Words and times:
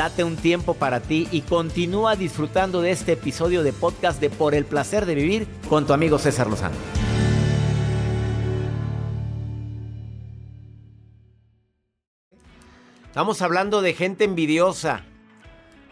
Date 0.00 0.24
un 0.24 0.36
tiempo 0.36 0.72
para 0.72 1.00
ti 1.00 1.28
y 1.30 1.42
continúa 1.42 2.16
disfrutando 2.16 2.80
de 2.80 2.90
este 2.90 3.12
episodio 3.12 3.62
de 3.62 3.74
podcast 3.74 4.18
de 4.18 4.30
Por 4.30 4.54
el 4.54 4.64
placer 4.64 5.04
de 5.04 5.14
vivir 5.14 5.46
con 5.68 5.86
tu 5.86 5.92
amigo 5.92 6.18
César 6.18 6.46
Lozano. 6.46 6.74
Estamos 13.08 13.42
hablando 13.42 13.82
de 13.82 13.92
gente 13.92 14.24
envidiosa. 14.24 15.04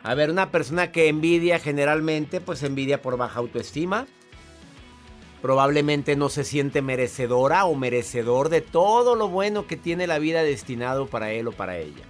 A 0.03 0.15
ver, 0.15 0.31
una 0.31 0.51
persona 0.51 0.91
que 0.91 1.09
envidia 1.09 1.59
generalmente, 1.59 2.41
pues 2.41 2.63
envidia 2.63 3.03
por 3.03 3.19
baja 3.19 3.41
autoestima. 3.41 4.07
Probablemente 5.43 6.17
no 6.17 6.31
se 6.31 6.45
siente 6.45 6.81
merecedora 6.81 7.67
o 7.67 7.75
merecedor 7.75 8.49
de 8.49 8.63
todo 8.63 9.17
lo 9.17 9.29
bueno 9.29 9.67
que 9.67 9.77
tiene 9.77 10.07
la 10.07 10.19
vida 10.19 10.43
destinado 10.43 11.09
para 11.09 11.33
él 11.33 11.49
o 11.49 11.53
para 11.53 11.77
ella. 11.77 12.07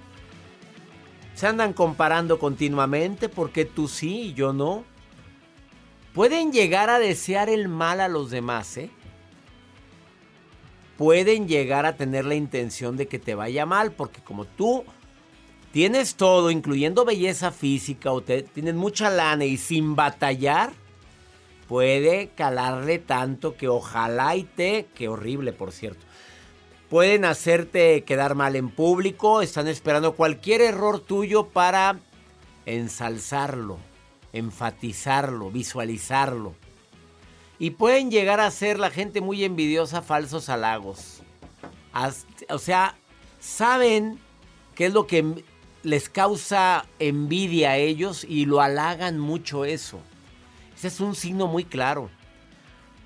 Se 1.38 1.46
andan 1.46 1.72
comparando 1.72 2.40
continuamente 2.40 3.28
porque 3.28 3.64
tú 3.64 3.86
sí 3.86 4.22
y 4.22 4.34
yo 4.34 4.52
no. 4.52 4.82
Pueden 6.12 6.50
llegar 6.50 6.90
a 6.90 6.98
desear 6.98 7.48
el 7.48 7.68
mal 7.68 8.00
a 8.00 8.08
los 8.08 8.32
demás, 8.32 8.76
¿eh? 8.76 8.90
Pueden 10.96 11.46
llegar 11.46 11.86
a 11.86 11.96
tener 11.96 12.24
la 12.24 12.34
intención 12.34 12.96
de 12.96 13.06
que 13.06 13.20
te 13.20 13.36
vaya 13.36 13.66
mal 13.66 13.92
porque 13.92 14.20
como 14.20 14.46
tú 14.46 14.82
tienes 15.70 16.16
todo, 16.16 16.50
incluyendo 16.50 17.04
belleza 17.04 17.52
física, 17.52 18.10
o 18.10 18.20
te, 18.20 18.42
tienes 18.42 18.74
mucha 18.74 19.08
lana 19.08 19.44
y 19.44 19.58
sin 19.58 19.94
batallar, 19.94 20.72
puede 21.68 22.30
calarle 22.34 22.98
tanto 22.98 23.56
que 23.56 23.68
ojalá 23.68 24.34
y 24.34 24.42
te, 24.42 24.88
que 24.92 25.06
horrible 25.06 25.52
por 25.52 25.70
cierto, 25.70 26.04
pueden 26.88 27.24
hacerte 27.24 28.04
quedar 28.04 28.34
mal 28.34 28.56
en 28.56 28.70
público, 28.70 29.42
están 29.42 29.68
esperando 29.68 30.14
cualquier 30.14 30.60
error 30.60 31.00
tuyo 31.00 31.48
para 31.48 31.98
ensalzarlo, 32.66 33.78
enfatizarlo, 34.32 35.50
visualizarlo. 35.50 36.54
Y 37.58 37.70
pueden 37.70 38.10
llegar 38.10 38.40
a 38.40 38.50
ser 38.50 38.78
la 38.78 38.90
gente 38.90 39.20
muy 39.20 39.44
envidiosa 39.44 40.00
falsos 40.00 40.48
halagos. 40.48 41.22
O 42.48 42.58
sea, 42.58 42.96
saben 43.40 44.18
qué 44.74 44.86
es 44.86 44.92
lo 44.92 45.06
que 45.06 45.44
les 45.82 46.08
causa 46.08 46.86
envidia 46.98 47.70
a 47.70 47.76
ellos 47.76 48.24
y 48.24 48.46
lo 48.46 48.60
halagan 48.60 49.18
mucho 49.18 49.64
eso. 49.64 50.00
Ese 50.76 50.88
es 50.88 51.00
un 51.00 51.16
signo 51.16 51.48
muy 51.48 51.64
claro. 51.64 52.10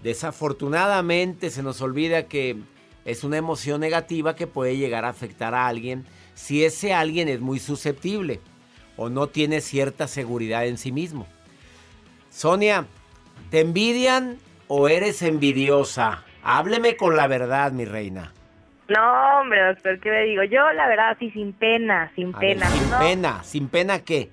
Desafortunadamente 0.02 1.48
se 1.50 1.62
nos 1.62 1.80
olvida 1.80 2.24
que 2.24 2.58
es 3.04 3.24
una 3.24 3.36
emoción 3.36 3.80
negativa 3.80 4.36
que 4.36 4.46
puede 4.46 4.76
llegar 4.76 5.04
a 5.04 5.08
afectar 5.08 5.54
a 5.54 5.66
alguien 5.66 6.04
si 6.34 6.64
ese 6.64 6.94
alguien 6.94 7.28
es 7.28 7.40
muy 7.40 7.58
susceptible 7.58 8.40
o 8.96 9.08
no 9.08 9.26
tiene 9.26 9.60
cierta 9.60 10.06
seguridad 10.06 10.66
en 10.66 10.78
sí 10.78 10.92
mismo. 10.92 11.26
Sonia, 12.30 12.86
¿te 13.50 13.60
envidian 13.60 14.38
o 14.68 14.88
eres 14.88 15.22
envidiosa? 15.22 16.24
Hábleme 16.42 16.96
con 16.96 17.16
la 17.16 17.26
verdad, 17.26 17.72
mi 17.72 17.84
reina. 17.84 18.32
No, 18.88 19.40
hombre, 19.40 19.64
doctor, 19.64 19.98
¿qué 20.00 20.10
le 20.10 20.24
digo? 20.24 20.42
Yo, 20.44 20.70
la 20.72 20.88
verdad, 20.88 21.16
sí, 21.18 21.30
sin 21.30 21.52
pena, 21.52 22.10
sin 22.14 22.32
pena. 22.32 22.66
sin 22.66 22.90
pena, 22.98 23.42
¿sin 23.42 23.68
pena 23.68 23.98
qué? 24.00 24.30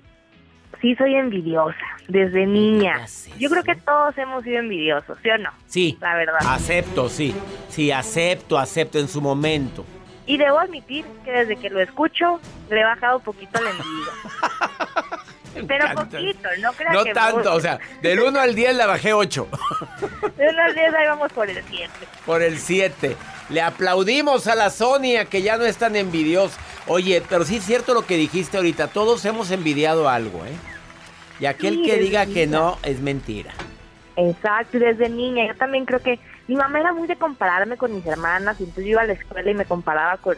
Sí, 0.80 0.94
soy 0.96 1.14
envidiosa, 1.14 1.76
desde 2.08 2.46
niña. 2.46 3.06
Yo 3.38 3.50
creo 3.50 3.62
que 3.62 3.74
todos 3.74 4.16
hemos 4.16 4.44
sido 4.44 4.60
envidiosos, 4.60 5.18
¿sí 5.22 5.28
o 5.28 5.38
no? 5.38 5.50
Sí. 5.66 5.98
La 6.00 6.14
verdad. 6.14 6.38
Acepto, 6.46 7.08
sí. 7.08 7.34
Sí, 7.68 7.92
acepto, 7.92 8.58
acepto 8.58 8.98
en 8.98 9.08
su 9.08 9.20
momento. 9.20 9.84
Y 10.26 10.38
debo 10.38 10.58
admitir 10.58 11.04
que 11.24 11.32
desde 11.32 11.56
que 11.56 11.68
lo 11.68 11.80
escucho, 11.80 12.40
le 12.70 12.80
he 12.80 12.84
bajado 12.84 13.18
un 13.18 13.24
poquito 13.24 13.60
la 13.60 13.70
envidia. 13.70 14.12
Pero 15.66 15.94
poquito, 15.94 16.48
no 16.60 16.72
creo 16.72 16.92
no 16.92 17.04
tanto, 17.12 17.52
o 17.52 17.60
sea, 17.60 17.78
del 18.02 18.20
1 18.20 18.38
al 18.38 18.54
10 18.54 18.76
le 18.76 18.86
bajé 18.86 19.12
8. 19.12 19.48
Del 20.36 20.54
1 20.54 20.62
al 20.62 20.74
10 20.74 20.94
ahí 20.94 21.06
vamos 21.08 21.32
por 21.32 21.50
el 21.50 21.62
7. 21.68 21.90
Por 22.24 22.42
el 22.42 22.58
7. 22.58 23.16
Le 23.48 23.60
aplaudimos 23.60 24.46
a 24.46 24.54
la 24.54 24.70
Sonia 24.70 25.24
que 25.24 25.42
ya 25.42 25.56
no 25.56 25.64
es 25.64 25.76
tan 25.76 25.96
envidiosa. 25.96 26.58
Oye, 26.86 27.22
pero 27.28 27.44
sí 27.44 27.56
es 27.56 27.64
cierto 27.64 27.94
lo 27.94 28.06
que 28.06 28.16
dijiste 28.16 28.56
ahorita, 28.56 28.88
todos 28.88 29.24
hemos 29.24 29.50
envidiado 29.50 30.08
algo, 30.08 30.44
¿eh? 30.46 30.52
Y 31.40 31.46
aquel 31.46 31.82
que 31.82 31.96
diga 31.96 32.26
que 32.26 32.46
no 32.46 32.76
es 32.82 33.00
mentira. 33.00 33.52
Exacto, 34.16 34.78
desde 34.78 35.08
niña. 35.08 35.46
Yo 35.46 35.56
también 35.56 35.86
creo 35.86 36.00
que 36.00 36.18
mi 36.46 36.54
mamá 36.54 36.80
era 36.80 36.92
muy 36.92 37.08
de 37.08 37.16
compararme 37.16 37.76
con 37.76 37.94
mis 37.94 38.04
hermanas, 38.04 38.60
y 38.60 38.64
entonces 38.64 38.84
yo 38.84 38.90
iba 38.90 39.02
a 39.02 39.06
la 39.06 39.14
escuela 39.14 39.50
y 39.50 39.54
me 39.54 39.64
comparaba 39.64 40.18
con, 40.18 40.36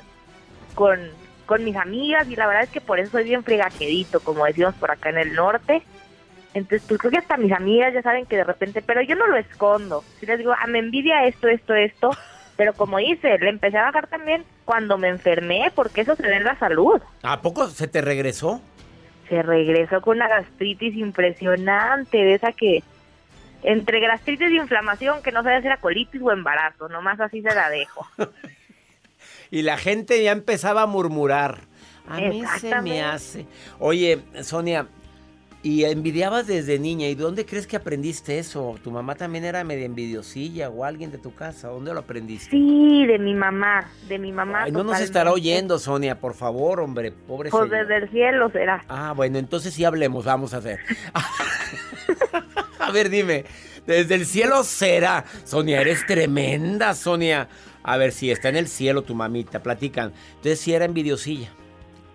con, 0.74 1.00
con 1.46 1.64
mis 1.64 1.76
amigas, 1.76 2.28
y 2.28 2.36
la 2.36 2.46
verdad 2.46 2.64
es 2.64 2.70
que 2.70 2.80
por 2.80 3.00
eso 3.00 3.12
soy 3.12 3.24
bien 3.24 3.42
fregaquedito, 3.42 4.20
como 4.20 4.44
decimos 4.44 4.74
por 4.74 4.90
acá 4.90 5.10
en 5.10 5.18
el 5.18 5.34
norte. 5.34 5.82
Entonces, 6.54 6.86
pues 6.86 7.00
creo 7.00 7.10
que 7.10 7.18
hasta 7.18 7.36
mis 7.36 7.52
amigas 7.52 7.94
ya 7.94 8.02
saben 8.02 8.26
que 8.26 8.36
de 8.36 8.44
repente, 8.44 8.82
pero 8.82 9.00
yo 9.02 9.16
no 9.16 9.26
lo 9.26 9.36
escondo. 9.36 10.04
Si 10.20 10.26
les 10.26 10.38
digo, 10.38 10.52
ah, 10.52 10.66
me 10.66 10.78
envidia 10.78 11.24
esto, 11.24 11.48
esto, 11.48 11.74
esto, 11.74 12.10
pero 12.56 12.74
como 12.74 13.00
hice, 13.00 13.38
le 13.38 13.48
empecé 13.48 13.78
a 13.78 13.84
bajar 13.84 14.06
también 14.06 14.44
cuando 14.64 14.98
me 14.98 15.08
enfermé, 15.08 15.72
porque 15.74 16.02
eso 16.02 16.14
se 16.14 16.22
ve 16.22 16.36
en 16.36 16.44
la 16.44 16.58
salud. 16.58 17.00
¿A 17.22 17.40
poco 17.40 17.66
se 17.68 17.88
te 17.88 18.02
regresó? 18.02 18.60
Se 19.28 19.42
regresó 19.42 20.00
con 20.00 20.16
una 20.16 20.28
gastritis 20.28 20.94
impresionante, 20.96 22.18
de 22.18 22.34
esa 22.34 22.52
que 22.52 22.82
entre 23.62 24.00
gastritis 24.00 24.50
y 24.50 24.56
inflamación, 24.56 25.22
que 25.22 25.32
no 25.32 25.42
sabía 25.42 25.60
si 25.60 25.66
era 25.66 25.76
colitis 25.76 26.20
o 26.22 26.32
embarazo, 26.32 26.88
nomás 26.88 27.20
así 27.20 27.42
se 27.42 27.54
la 27.54 27.70
dejo. 27.70 28.06
y 29.50 29.62
la 29.62 29.76
gente 29.76 30.22
ya 30.22 30.32
empezaba 30.32 30.82
a 30.82 30.86
murmurar. 30.86 31.60
A 32.08 32.18
mí 32.18 32.42
se 32.58 32.80
me 32.82 33.02
hace. 33.02 33.46
Oye, 33.78 34.20
Sonia, 34.42 34.88
y 35.62 35.84
envidiabas 35.84 36.46
desde 36.46 36.78
niña. 36.78 37.08
¿Y 37.08 37.14
dónde 37.14 37.46
crees 37.46 37.66
que 37.66 37.76
aprendiste 37.76 38.38
eso? 38.38 38.74
¿Tu 38.82 38.90
mamá 38.90 39.14
también 39.14 39.44
era 39.44 39.62
medio 39.62 39.86
envidiosilla 39.86 40.68
o 40.68 40.84
alguien 40.84 41.10
de 41.12 41.18
tu 41.18 41.34
casa? 41.34 41.68
¿Dónde 41.68 41.94
lo 41.94 42.00
aprendiste? 42.00 42.50
Sí, 42.50 43.06
de 43.06 43.18
mi 43.18 43.34
mamá, 43.34 43.88
de 44.08 44.18
mi 44.18 44.32
mamá. 44.32 44.66
no 44.68 44.82
nos 44.82 45.00
estará 45.00 45.32
oyendo, 45.32 45.78
Sonia, 45.78 46.18
por 46.18 46.34
favor, 46.34 46.80
hombre, 46.80 47.12
pobre 47.12 47.50
Pues 47.50 47.70
desde 47.70 47.96
el 47.96 48.10
cielo 48.10 48.50
será. 48.50 48.84
Ah, 48.88 49.12
bueno, 49.14 49.38
entonces 49.38 49.72
sí 49.72 49.84
hablemos, 49.84 50.24
vamos 50.24 50.52
a 50.54 50.58
hacer. 50.58 50.80
a 52.78 52.90
ver, 52.90 53.08
dime, 53.08 53.44
desde 53.86 54.16
el 54.16 54.26
cielo 54.26 54.64
será. 54.64 55.24
Sonia, 55.44 55.80
eres 55.80 56.04
tremenda, 56.06 56.94
Sonia. 56.94 57.48
A 57.84 57.96
ver, 57.96 58.12
si 58.12 58.30
está 58.30 58.48
en 58.48 58.56
el 58.56 58.68
cielo 58.68 59.02
tu 59.02 59.14
mamita, 59.14 59.62
platican. 59.62 60.12
Entonces 60.36 60.60
sí 60.60 60.72
era 60.72 60.84
envidiosilla. 60.84 61.50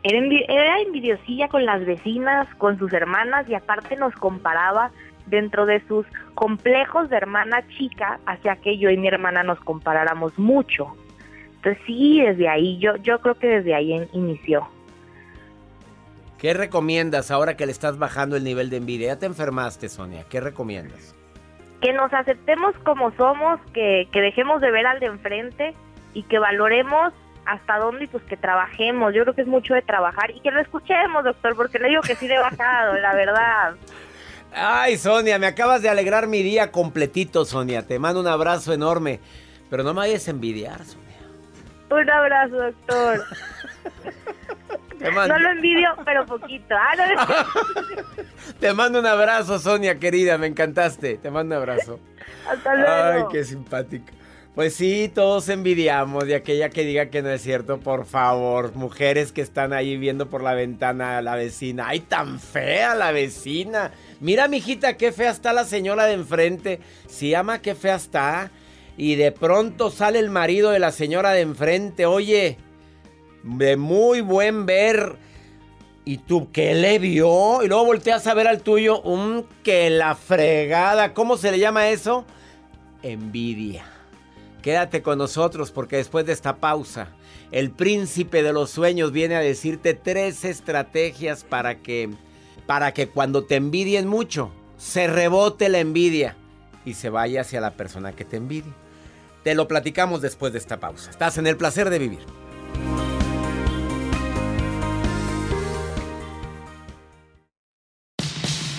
Era, 0.09 0.79
envidiosilla 0.79 1.49
con 1.49 1.65
las 1.65 1.85
vecinas, 1.85 2.47
con 2.55 2.79
sus 2.79 2.93
hermanas 2.93 3.47
y 3.49 3.55
aparte 3.55 3.97
nos 3.97 4.13
comparaba 4.15 4.91
dentro 5.25 5.65
de 5.65 5.85
sus 5.87 6.05
complejos 6.33 7.09
de 7.09 7.17
hermana 7.17 7.67
chica 7.77 8.19
hacia 8.25 8.55
que 8.55 8.77
yo 8.77 8.89
y 8.89 8.97
mi 8.97 9.09
hermana 9.09 9.43
nos 9.43 9.59
comparáramos 9.59 10.37
mucho. 10.39 10.95
Entonces 11.55 11.83
sí, 11.85 12.21
desde 12.21 12.47
ahí, 12.47 12.77
yo, 12.77 12.95
yo 12.97 13.19
creo 13.19 13.35
que 13.35 13.47
desde 13.47 13.75
ahí 13.75 14.07
inició. 14.13 14.69
¿Qué 16.37 16.53
recomiendas 16.53 17.29
ahora 17.29 17.57
que 17.57 17.65
le 17.65 17.71
estás 17.73 17.97
bajando 17.97 18.37
el 18.37 18.45
nivel 18.45 18.69
de 18.69 18.77
envidia? 18.77 19.07
Ya 19.07 19.19
te 19.19 19.25
enfermaste, 19.25 19.89
Sonia. 19.89 20.23
¿Qué 20.29 20.39
recomiendas? 20.39 21.15
Que 21.81 21.91
nos 21.91 22.13
aceptemos 22.13 22.75
como 22.85 23.11
somos, 23.17 23.59
que, 23.73 24.07
que 24.11 24.21
dejemos 24.21 24.61
de 24.61 24.71
ver 24.71 24.85
al 24.85 24.99
de 24.99 25.07
enfrente 25.07 25.73
y 26.13 26.23
que 26.23 26.39
valoremos 26.39 27.11
hasta 27.47 27.77
dónde 27.77 28.05
y 28.05 28.07
pues 28.07 28.23
que 28.23 28.37
trabajemos. 28.37 29.13
Yo 29.13 29.23
creo 29.23 29.33
que 29.33 29.41
es 29.41 29.47
mucho 29.47 29.73
de 29.73 29.81
trabajar 29.81 30.31
y 30.31 30.39
que 30.41 30.51
lo 30.51 30.59
escuchemos, 30.59 31.23
doctor, 31.23 31.55
porque 31.55 31.79
le 31.79 31.89
digo 31.89 32.01
que 32.01 32.15
sí 32.15 32.27
de 32.27 32.37
bajado, 32.37 32.93
la 32.99 33.13
verdad. 33.13 33.75
Ay, 34.53 34.97
Sonia, 34.97 35.39
me 35.39 35.47
acabas 35.47 35.81
de 35.81 35.89
alegrar 35.89 36.27
mi 36.27 36.43
día 36.43 36.71
completito, 36.71 37.45
Sonia. 37.45 37.85
Te 37.85 37.99
mando 37.99 38.19
un 38.19 38.27
abrazo 38.27 38.73
enorme. 38.73 39.19
Pero 39.69 39.83
no 39.83 39.93
me 39.93 39.99
vayas 39.99 40.27
a 40.27 40.31
envidiar, 40.31 40.83
Sonia. 40.85 41.07
Un 41.89 42.09
abrazo, 42.09 42.55
doctor. 42.55 43.25
No 44.99 45.37
lo 45.37 45.49
envidio, 45.51 45.89
pero 46.05 46.25
poquito. 46.25 46.75
Ah, 46.75 47.45
Te 48.59 48.73
mando 48.73 48.99
un 48.99 49.05
abrazo, 49.05 49.59
Sonia, 49.59 49.99
querida. 49.99 50.39
Me 50.39 50.47
encantaste. 50.47 51.17
Te 51.17 51.29
mando 51.29 51.55
un 51.55 51.61
abrazo. 51.61 51.99
Hasta 52.49 52.75
luego. 52.75 52.91
Ay, 52.91 53.23
qué 53.31 53.43
simpático. 53.43 54.11
Pues 54.57 54.73
sí, 54.73 55.11
todos 55.13 55.49
envidiamos 55.49 56.25
de 56.25 56.33
aquella 56.33 56.69
que 56.69 56.83
diga 56.83 57.11
que 57.11 57.21
no 57.21 57.29
es 57.29 57.43
cierto, 57.43 57.79
por 57.79 58.07
favor. 58.07 58.73
Mujeres 58.73 59.31
que 59.31 59.41
están 59.41 59.71
ahí 59.71 59.97
viendo 59.97 60.31
por 60.31 60.41
la 60.41 60.55
ventana 60.55 61.19
a 61.19 61.21
la 61.21 61.35
vecina. 61.35 61.89
¡Ay, 61.89 61.99
tan 61.99 62.39
fea 62.39 62.95
la 62.95 63.11
vecina! 63.11 63.91
Mira, 64.19 64.47
mijita, 64.47 64.97
qué 64.97 65.11
fea 65.11 65.29
está 65.29 65.53
la 65.53 65.63
señora 65.63 66.05
de 66.05 66.13
enfrente. 66.13 66.79
Si 67.05 67.35
ama, 67.35 67.61
qué 67.61 67.75
fea 67.75 67.97
está. 67.97 68.49
Y 68.97 69.13
de 69.13 69.31
pronto 69.31 69.91
sale 69.91 70.17
el 70.17 70.31
marido 70.31 70.71
de 70.71 70.79
la 70.79 70.91
señora 70.91 71.33
de 71.33 71.41
enfrente. 71.41 72.07
Oye, 72.07 72.57
de 73.43 73.77
muy 73.77 74.21
buen 74.21 74.65
ver. 74.65 75.17
¿Y 76.03 76.17
tú 76.17 76.51
qué 76.51 76.73
le 76.73 76.97
vio? 76.97 77.61
Y 77.61 77.67
luego 77.67 77.85
volteas 77.85 78.25
a 78.25 78.33
ver 78.33 78.47
al 78.47 78.63
tuyo. 78.63 79.01
Un 79.01 79.45
que 79.63 79.91
la 79.91 80.15
fregada. 80.15 81.13
¿Cómo 81.13 81.37
se 81.37 81.51
le 81.51 81.59
llama 81.59 81.89
eso? 81.89 82.25
Envidia 83.03 83.96
Quédate 84.61 85.01
con 85.01 85.17
nosotros 85.17 85.71
porque 85.71 85.97
después 85.97 86.25
de 86.25 86.33
esta 86.33 86.57
pausa, 86.57 87.09
el 87.51 87.71
príncipe 87.71 88.43
de 88.43 88.53
los 88.53 88.69
sueños 88.69 89.11
viene 89.11 89.35
a 89.35 89.39
decirte 89.39 89.93
tres 89.93 90.43
estrategias 90.43 91.43
para 91.43 91.81
que, 91.81 92.09
para 92.65 92.93
que 92.93 93.07
cuando 93.07 93.45
te 93.45 93.55
envidien 93.55 94.07
mucho, 94.07 94.51
se 94.77 95.07
rebote 95.07 95.69
la 95.69 95.79
envidia 95.79 96.35
y 96.85 96.95
se 96.95 97.09
vaya 97.09 97.41
hacia 97.41 97.61
la 97.61 97.71
persona 97.75 98.13
que 98.13 98.25
te 98.25 98.37
envidie. 98.37 98.73
Te 99.43 99.55
lo 99.55 99.67
platicamos 99.67 100.21
después 100.21 100.51
de 100.53 100.59
esta 100.59 100.79
pausa. 100.79 101.09
Estás 101.09 101.37
en 101.37 101.47
el 101.47 101.57
placer 101.57 101.89
de 101.89 101.99
vivir. 101.99 102.19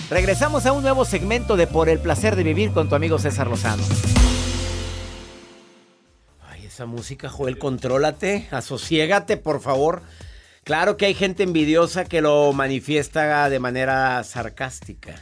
Regresamos 0.09 0.65
a 0.65 0.71
un 0.71 0.81
nuevo 0.81 1.05
segmento 1.05 1.55
de 1.55 1.67
Por 1.67 1.87
el 1.87 1.99
placer 1.99 2.35
de 2.35 2.43
vivir 2.43 2.71
con 2.71 2.89
tu 2.89 2.95
amigo 2.95 3.19
César 3.19 3.47
Lozano. 3.47 3.83
Esa 6.79 6.85
música, 6.85 7.27
Joel, 7.27 7.57
contrólate, 7.57 8.47
asociégate, 8.51 9.35
por 9.35 9.59
favor. 9.59 10.01
Claro 10.63 10.95
que 10.95 11.07
hay 11.07 11.13
gente 11.13 11.43
envidiosa 11.43 12.05
que 12.05 12.21
lo 12.21 12.53
manifiesta 12.53 13.49
de 13.49 13.59
manera 13.59 14.23
sarcástica. 14.23 15.15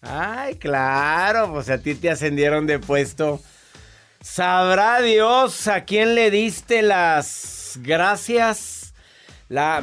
Ay, 0.00 0.54
claro, 0.54 1.52
pues 1.52 1.68
a 1.68 1.76
ti 1.76 1.94
te 1.94 2.08
ascendieron 2.08 2.66
de 2.66 2.78
puesto. 2.78 3.42
Sabrá 4.22 5.02
Dios 5.02 5.68
a 5.68 5.84
quién 5.84 6.14
le 6.14 6.30
diste 6.30 6.80
las 6.80 7.78
gracias. 7.82 8.94
La 9.50 9.82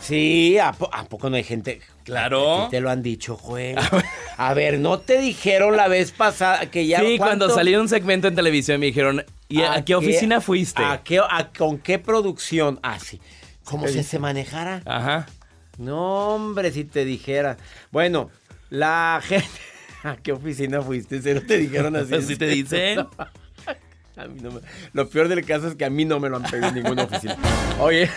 Sí, 0.00 0.56
¿a, 0.58 0.72
poco 0.72 1.28
no 1.28 1.36
hay 1.36 1.44
gente? 1.44 1.82
Claro. 2.04 2.68
Te 2.70 2.80
lo 2.80 2.90
han 2.90 3.02
dicho, 3.02 3.36
Juan. 3.36 3.76
A 4.36 4.54
ver, 4.54 4.78
¿no 4.78 4.98
te 4.98 5.18
dijeron 5.18 5.76
la 5.76 5.88
vez 5.88 6.12
pasada 6.12 6.70
que 6.70 6.86
ya... 6.86 7.00
Sí, 7.00 7.18
cuando 7.18 7.48
salí 7.50 7.74
un 7.76 7.88
segmento 7.88 8.28
en 8.28 8.34
televisión 8.34 8.78
me 8.78 8.86
dijeron, 8.86 9.24
¿y 9.48 9.62
a, 9.62 9.84
qué 9.84 9.94
oficina 9.94 10.40
fuiste? 10.40 10.82
¿A 10.84 11.02
qué, 11.02 11.20
con 11.56 11.78
qué 11.78 11.98
producción? 11.98 12.78
Ah, 12.82 12.98
sí. 12.98 13.20
¿Cómo 13.64 13.88
si 13.88 14.02
se 14.02 14.18
manejara? 14.18 14.82
Ajá. 14.84 15.26
No, 15.78 16.34
hombre, 16.34 16.70
si 16.72 16.84
te 16.84 17.04
dijera. 17.04 17.56
Bueno, 17.90 18.30
la 18.70 19.20
gente... 19.22 19.48
¿A 20.04 20.16
qué 20.16 20.32
oficina 20.32 20.82
fuiste? 20.82 21.22
¿Se 21.22 21.32
no 21.32 21.40
te 21.40 21.56
dijeron 21.56 21.96
así? 21.96 22.14
¿Así 22.14 22.36
te 22.36 22.46
dicen? 22.46 23.06
A 24.16 24.26
mí 24.26 24.40
no 24.42 24.50
me... 24.50 24.60
Lo 24.92 25.08
peor 25.08 25.28
del 25.28 25.44
caso 25.46 25.68
es 25.68 25.74
que 25.74 25.86
a 25.86 25.90
mí 25.90 26.04
no 26.04 26.20
me 26.20 26.28
lo 26.28 26.36
han 26.36 26.42
pedido 26.42 26.68
en 26.68 26.74
ninguna 26.74 27.04
oficina. 27.04 27.38
Oye... 27.80 28.10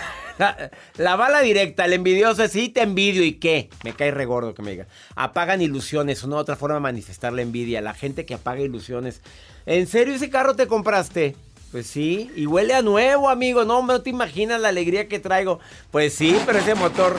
La, 0.97 1.15
bala 1.15 1.41
directa, 1.41 1.85
el 1.85 1.93
envidioso 1.93 2.47
sí 2.47 2.69
te 2.69 2.81
envidio 2.81 3.23
y 3.23 3.33
qué. 3.33 3.69
Me 3.83 3.93
cae 3.93 4.11
regordo 4.11 4.53
que 4.53 4.61
me 4.61 4.71
diga. 4.71 4.87
Apagan 5.15 5.61
ilusiones, 5.61 6.23
una 6.23 6.37
otra 6.37 6.55
forma 6.55 6.75
de 6.75 6.81
manifestar 6.81 7.33
la 7.33 7.41
envidia. 7.41 7.81
La 7.81 7.93
gente 7.93 8.25
que 8.25 8.35
apaga 8.35 8.61
ilusiones. 8.61 9.21
¿En 9.65 9.87
serio 9.87 10.13
ese 10.13 10.29
carro 10.29 10.55
te 10.55 10.67
compraste? 10.67 11.35
Pues 11.71 11.87
sí, 11.87 12.31
y 12.35 12.45
huele 12.45 12.73
a 12.73 12.81
nuevo, 12.81 13.29
amigo. 13.29 13.65
No, 13.65 13.85
no 13.85 14.01
te 14.01 14.09
imaginas 14.09 14.61
la 14.61 14.69
alegría 14.69 15.07
que 15.07 15.19
traigo. 15.19 15.59
Pues 15.91 16.13
sí, 16.13 16.39
pero 16.45 16.59
ese 16.59 16.75
motor, 16.75 17.17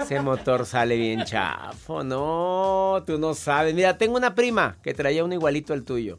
ese 0.00 0.20
motor 0.20 0.66
sale 0.66 0.96
bien 0.96 1.24
chafo. 1.24 2.04
No, 2.04 3.02
tú 3.06 3.18
no 3.18 3.34
sabes. 3.34 3.74
Mira, 3.74 3.98
tengo 3.98 4.16
una 4.16 4.34
prima 4.34 4.76
que 4.82 4.94
traía 4.94 5.24
un 5.24 5.32
igualito 5.32 5.72
al 5.72 5.82
tuyo. 5.82 6.18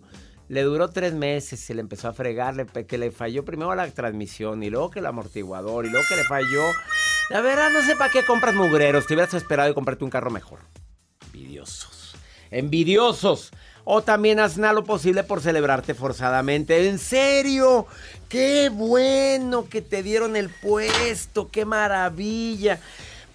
Le 0.50 0.64
duró 0.64 0.90
tres 0.90 1.14
meses, 1.14 1.60
se 1.60 1.76
le 1.76 1.82
empezó 1.82 2.08
a 2.08 2.14
fregar, 2.14 2.66
que 2.66 2.98
le 2.98 3.12
falló 3.12 3.46
primero 3.46 3.74
la 3.76 3.90
transmisión 3.92 4.64
y 4.64 4.72
luego 4.72 4.90
que 4.90 4.98
el 4.98 5.06
amortiguador 5.06 5.86
y 5.86 5.92
luego 5.92 6.06
que 6.10 6.16
le 6.16 6.24
falló. 6.24 6.64
La 7.30 7.42
verdad, 7.42 7.70
no 7.72 7.84
sé 7.84 7.96
para 7.96 8.12
qué 8.12 8.26
compras 8.26 8.56
mugreros. 8.56 9.06
Te 9.06 9.14
hubieras 9.14 9.36
esperado 9.36 9.70
y 9.70 9.76
comprarte 9.76 10.04
un 10.04 10.10
carro 10.10 10.32
mejor. 10.32 10.62
Envidiosos. 11.28 12.16
Envidiosos. 12.50 13.52
O 13.84 14.02
también 14.02 14.40
haz 14.40 14.58
nada 14.58 14.74
lo 14.74 14.84
posible 14.84 15.24
por 15.24 15.40
celebrarte 15.40 15.94
forzadamente. 15.94 16.90
En 16.90 16.98
serio, 16.98 17.86
qué 18.28 18.70
bueno 18.74 19.70
que 19.70 19.84
te 19.84 20.02
dieron 20.02 20.36
el 20.36 20.50
puesto, 20.50 21.50
qué 21.52 21.64
maravilla. 21.64 22.80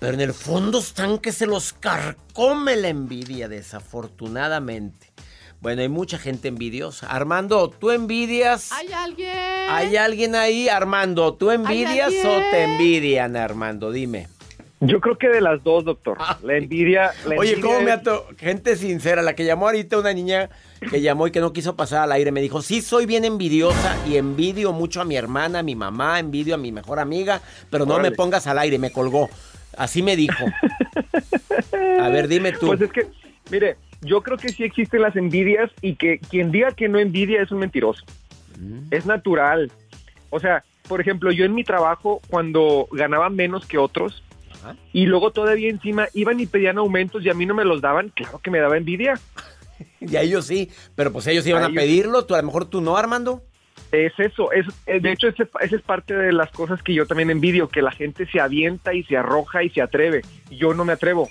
Pero 0.00 0.14
en 0.14 0.20
el 0.20 0.34
fondo 0.34 0.80
están 0.80 1.18
que 1.18 1.30
se 1.30 1.46
los 1.46 1.72
carcome 1.72 2.74
la 2.74 2.88
envidia, 2.88 3.48
desafortunadamente. 3.48 5.13
Bueno, 5.64 5.80
hay 5.80 5.88
mucha 5.88 6.18
gente 6.18 6.48
envidiosa. 6.48 7.06
Armando, 7.06 7.70
¿tú 7.70 7.90
envidias? 7.90 8.70
¿Hay 8.70 8.92
alguien? 8.92 9.30
¿Hay 9.70 9.96
alguien 9.96 10.34
ahí, 10.34 10.68
Armando? 10.68 11.32
¿Tú 11.32 11.50
envidias 11.50 12.12
o 12.22 12.38
te 12.50 12.64
envidian, 12.64 13.34
Armando? 13.34 13.90
Dime. 13.90 14.28
Yo 14.80 15.00
creo 15.00 15.16
que 15.16 15.28
de 15.28 15.40
las 15.40 15.64
dos, 15.64 15.86
doctor. 15.86 16.18
La 16.42 16.58
envidia. 16.58 17.12
Oye, 17.38 17.62
¿cómo 17.62 17.80
me 17.80 17.92
ato? 17.92 18.26
Gente 18.36 18.76
sincera, 18.76 19.22
la 19.22 19.34
que 19.34 19.46
llamó 19.46 19.64
ahorita 19.64 19.96
una 19.96 20.12
niña 20.12 20.50
que 20.90 21.00
llamó 21.00 21.28
y 21.28 21.30
que 21.30 21.40
no 21.40 21.54
quiso 21.54 21.76
pasar 21.76 22.02
al 22.02 22.12
aire, 22.12 22.30
me 22.30 22.42
dijo: 22.42 22.60
Sí, 22.60 22.82
soy 22.82 23.06
bien 23.06 23.24
envidiosa 23.24 23.96
y 24.06 24.18
envidio 24.18 24.74
mucho 24.74 25.00
a 25.00 25.06
mi 25.06 25.16
hermana, 25.16 25.60
a 25.60 25.62
mi 25.62 25.74
mamá, 25.74 26.18
envidio 26.18 26.56
a 26.56 26.58
mi 26.58 26.72
mejor 26.72 26.98
amiga, 26.98 27.40
pero 27.70 27.86
no 27.86 27.98
me 28.00 28.12
pongas 28.12 28.46
al 28.46 28.58
aire, 28.58 28.78
me 28.78 28.92
colgó. 28.92 29.30
Así 29.78 30.02
me 30.02 30.14
dijo. 30.14 30.44
a 32.02 32.08
ver, 32.10 32.28
dime 32.28 32.52
tú. 32.52 32.66
Pues 32.66 32.82
es 32.82 32.92
que, 32.92 33.06
mire, 33.50 33.78
yo 34.04 34.22
creo 34.22 34.36
que 34.36 34.50
sí 34.50 34.64
existen 34.64 35.02
las 35.02 35.16
envidias 35.16 35.70
y 35.80 35.96
que 35.96 36.18
quien 36.18 36.52
diga 36.52 36.72
que 36.72 36.88
no 36.88 36.98
envidia 36.98 37.42
es 37.42 37.50
un 37.50 37.58
mentiroso. 37.58 38.04
Mm. 38.58 38.88
Es 38.90 39.06
natural. 39.06 39.72
O 40.30 40.40
sea, 40.40 40.64
por 40.88 41.00
ejemplo, 41.00 41.32
yo 41.32 41.44
en 41.44 41.54
mi 41.54 41.64
trabajo, 41.64 42.20
cuando 42.28 42.86
ganaba 42.92 43.30
menos 43.30 43.66
que 43.66 43.78
otros, 43.78 44.22
y 44.92 45.06
luego 45.06 45.30
todavía 45.30 45.68
encima 45.68 46.08
iban 46.14 46.40
y 46.40 46.46
pedían 46.46 46.78
aumentos 46.78 47.24
y 47.24 47.30
a 47.30 47.34
mí 47.34 47.44
no 47.46 47.54
me 47.54 47.64
los 47.64 47.80
daban, 47.80 48.10
claro 48.10 48.38
que 48.38 48.50
me 48.50 48.60
daba 48.60 48.76
envidia. 48.76 49.14
y 50.00 50.16
a 50.16 50.22
ellos 50.22 50.46
sí, 50.46 50.70
pero 50.94 51.12
pues 51.12 51.26
ellos 51.26 51.46
iban 51.46 51.64
a, 51.64 51.68
pedirlo, 51.68 52.24
tú, 52.24 52.34
a 52.34 52.38
lo 52.38 52.46
mejor 52.46 52.66
tú 52.66 52.80
no, 52.80 52.96
Armando. 52.96 53.42
Es 53.92 54.12
eso, 54.18 54.50
es, 54.50 54.66
eh, 54.86 55.00
de 55.00 55.12
hecho 55.12 55.28
esa 55.28 55.44
es 55.60 55.82
parte 55.82 56.14
de 56.14 56.32
las 56.32 56.50
cosas 56.50 56.82
que 56.82 56.94
yo 56.94 57.06
también 57.06 57.30
envidio, 57.30 57.68
que 57.68 57.82
la 57.82 57.92
gente 57.92 58.26
se 58.26 58.40
avienta 58.40 58.92
y 58.92 59.04
se 59.04 59.16
arroja 59.16 59.62
y 59.62 59.70
se 59.70 59.82
atreve. 59.82 60.22
Yo 60.50 60.74
no 60.74 60.84
me 60.84 60.94
atrevo. 60.94 61.28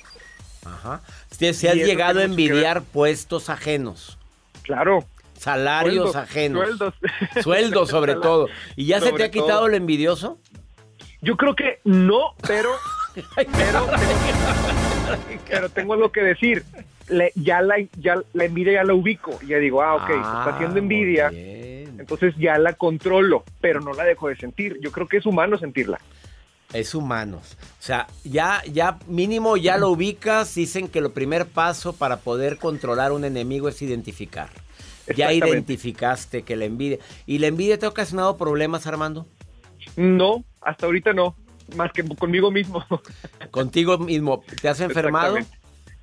Ajá. 0.66 1.02
Se, 1.30 1.50
has 1.50 1.76
llegado 1.76 2.20
a 2.20 2.24
envidiar 2.24 2.84
puestos 2.84 3.50
ajenos. 3.50 4.18
Claro. 4.64 5.06
Salarios 5.38 6.16
ajenos. 6.16 6.64
Sueldos. 6.64 6.94
Sueldos 7.44 7.90
sobre 7.90 8.16
todo. 8.16 8.48
¿Y 8.76 8.86
ya 8.86 9.02
se 9.02 9.12
te 9.12 9.24
ha 9.24 9.32
quitado 9.32 9.68
lo 9.68 9.76
envidioso? 9.76 10.40
Yo 11.22 11.38
creo 11.38 11.56
que 11.56 11.80
no, 11.84 12.36
pero... 12.48 12.70
pero, 15.50 15.70
tengo, 15.70 15.94
algo 15.94 16.12
que 16.12 16.22
decir. 16.22 16.64
ya, 17.36 17.62
la, 17.62 17.76
ya 17.98 18.16
la 18.34 18.46
envidia 18.46 18.74
ya 18.74 18.84
la 18.84 18.94
ubico. 18.94 19.40
Ya 19.48 19.58
digo, 19.58 19.82
ah, 19.82 19.96
ok, 19.96 20.08
se 20.08 20.16
está 20.16 20.44
ah, 20.44 20.56
haciendo 20.56 20.80
envidia. 20.80 21.30
Entonces 21.30 22.34
ya 22.38 22.58
la 22.58 22.74
controlo, 22.74 23.44
pero 23.62 23.82
no 23.82 23.94
la 23.94 24.04
dejo 24.04 24.30
de 24.30 24.36
sentir. 24.36 24.80
Yo 24.82 24.92
creo 24.92 25.08
que 25.08 25.18
es 25.18 25.26
humano 25.26 25.58
sentirla. 25.58 26.00
Es 26.74 26.96
humanos. 26.96 27.58
O 27.80 27.84
sea, 27.84 28.08
ya, 28.24 28.62
ya 28.72 29.00
mínimo 29.08 29.58
ya 29.58 29.78
lo 29.78 29.90
ubicas. 29.90 30.56
Dicen 30.56 30.88
que 30.88 31.02
lo 31.02 31.14
primer 31.14 31.46
paso 31.48 31.94
para 31.94 32.18
poder 32.18 32.58
controlar 32.58 33.12
un 33.12 33.26
enemigo 33.26 33.70
es 33.70 33.82
identificar. 33.82 34.50
Ya 35.16 35.34
identificaste 35.34 36.44
que 36.44 36.56
la 36.56 36.66
envidia. 36.66 36.98
¿Y 37.26 37.40
la 37.40 37.48
envidia 37.48 37.78
te 37.78 37.86
ha 37.86 37.90
ocasionado 37.90 38.38
problemas, 38.38 38.88
Armando? 38.88 39.28
No, 39.96 40.44
hasta 40.62 40.86
ahorita 40.86 41.14
no. 41.14 41.36
Más 41.76 41.92
que 41.92 42.04
conmigo 42.04 42.52
mismo. 42.52 42.86
¿Contigo 43.52 43.98
mismo? 43.98 44.44
¿Te 44.62 44.70
has 44.70 44.80
enfermado? 44.80 45.38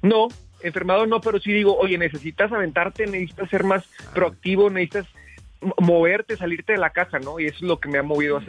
No, 0.03 0.29
enfermado 0.63 1.07
no, 1.07 1.21
pero 1.21 1.39
sí 1.39 1.53
digo, 1.53 1.77
oye, 1.77 1.99
necesitas 1.99 2.53
aventarte, 2.53 3.07
necesitas 3.07 3.51
ser 3.51 3.65
más 3.65 3.85
ah. 3.85 4.11
proactivo, 4.15 4.71
necesitas 4.71 5.07
moverte, 5.79 6.37
salirte 6.37 6.73
de 6.73 6.79
la 6.79 6.91
casa, 6.91 7.19
¿no? 7.19 7.39
Y 7.39 7.47
eso 7.47 7.57
es 7.57 7.63
lo 7.63 7.81
que 7.81 7.89
me 7.89 7.99
ha 7.99 8.03
movido 8.03 8.37
a 8.37 8.41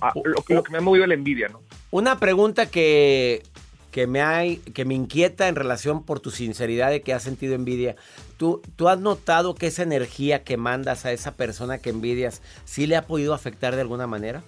hacer 0.00 0.22
lo, 0.24 0.42
que 0.62 0.70
me 0.70 0.78
ha 0.78 0.80
movido 0.80 1.06
la 1.06 1.14
envidia, 1.14 1.48
¿no? 1.48 1.60
Una 1.90 2.18
pregunta 2.18 2.66
que, 2.66 3.42
que, 3.90 4.06
me 4.06 4.22
hay, 4.22 4.56
que 4.58 4.84
me 4.84 4.94
inquieta 4.94 5.48
en 5.48 5.56
relación 5.56 6.04
por 6.04 6.20
tu 6.20 6.30
sinceridad 6.30 6.90
de 6.90 7.02
que 7.02 7.12
has 7.12 7.22
sentido 7.22 7.54
envidia. 7.54 7.96
¿Tú, 8.36 8.62
¿Tú 8.76 8.88
has 8.88 9.00
notado 9.00 9.54
que 9.54 9.66
esa 9.66 9.82
energía 9.82 10.44
que 10.44 10.56
mandas 10.56 11.04
a 11.04 11.12
esa 11.12 11.34
persona 11.34 11.78
que 11.78 11.90
envidias 11.90 12.42
sí 12.64 12.86
le 12.86 12.96
ha 12.96 13.06
podido 13.06 13.34
afectar 13.34 13.74
de 13.74 13.82
alguna 13.82 14.06
manera? 14.06 14.42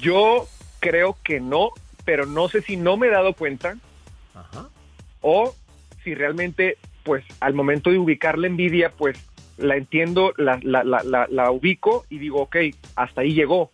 Yo 0.00 0.48
creo 0.80 1.16
que 1.22 1.40
no, 1.40 1.70
pero 2.04 2.26
no 2.26 2.48
sé 2.48 2.62
si 2.62 2.76
no 2.76 2.96
me 2.96 3.08
he 3.08 3.10
dado 3.10 3.34
cuenta 3.34 3.76
o 5.20 5.54
si 6.04 6.14
realmente, 6.14 6.78
pues 7.02 7.24
al 7.40 7.54
momento 7.54 7.90
de 7.90 7.98
ubicar 7.98 8.38
la 8.38 8.46
envidia, 8.46 8.92
pues 8.96 9.18
la 9.56 9.76
entiendo, 9.76 10.32
la, 10.36 10.60
la, 10.62 10.84
la, 10.84 11.26
la, 11.28 11.50
ubico 11.50 12.06
y 12.08 12.18
digo, 12.18 12.42
ok, 12.42 12.56
hasta 12.94 13.22
ahí 13.22 13.34
llegó 13.34 13.70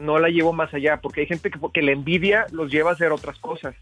no 0.00 0.18
la 0.18 0.28
llevo 0.28 0.52
más 0.52 0.72
allá, 0.74 1.00
porque 1.00 1.22
hay 1.22 1.26
gente 1.26 1.50
que, 1.50 1.58
que 1.72 1.82
la 1.82 1.92
envidia 1.92 2.46
los 2.50 2.70
lleva 2.70 2.90
a 2.90 2.94
hacer 2.94 3.12
otras 3.12 3.38
cosas. 3.38 3.74